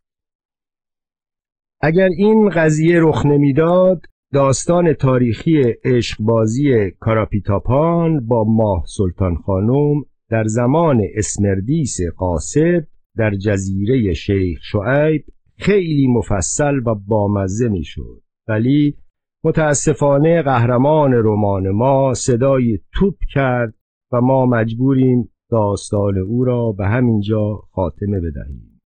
اگر 1.81 2.09
این 2.17 2.49
قضیه 2.49 2.99
رخ 3.01 3.25
نمی‌داد 3.25 4.01
داستان 4.33 4.93
تاریخی 4.93 5.61
عشقبازی 5.83 6.91
کاراپیتاپان 6.99 8.27
با 8.27 8.43
ماه 8.43 8.83
سلطان 8.87 9.35
خانم 9.35 10.03
در 10.29 10.43
زمان 10.43 11.01
اسمردیس 11.15 11.97
قاسب 12.17 12.83
در 13.17 13.31
جزیره 13.35 14.13
شیخ 14.13 14.59
شعیب 14.71 15.25
خیلی 15.57 16.07
مفصل 16.07 16.77
و 16.85 16.95
بامزه 16.95 17.69
می‌شد. 17.69 18.21
ولی 18.47 18.97
متاسفانه 19.43 20.41
قهرمان 20.41 21.13
رمان 21.13 21.69
ما 21.69 22.13
صدای 22.13 22.79
توپ 22.93 23.15
کرد 23.33 23.73
و 24.11 24.21
ما 24.21 24.45
مجبوریم 24.45 25.29
داستان 25.49 26.17
او 26.17 26.43
را 26.43 26.71
به 26.71 26.87
همینجا 26.87 27.55
خاتمه 27.71 28.19
بدهیم. 28.19 28.81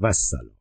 و 0.00 0.12
سلام. 0.12 0.53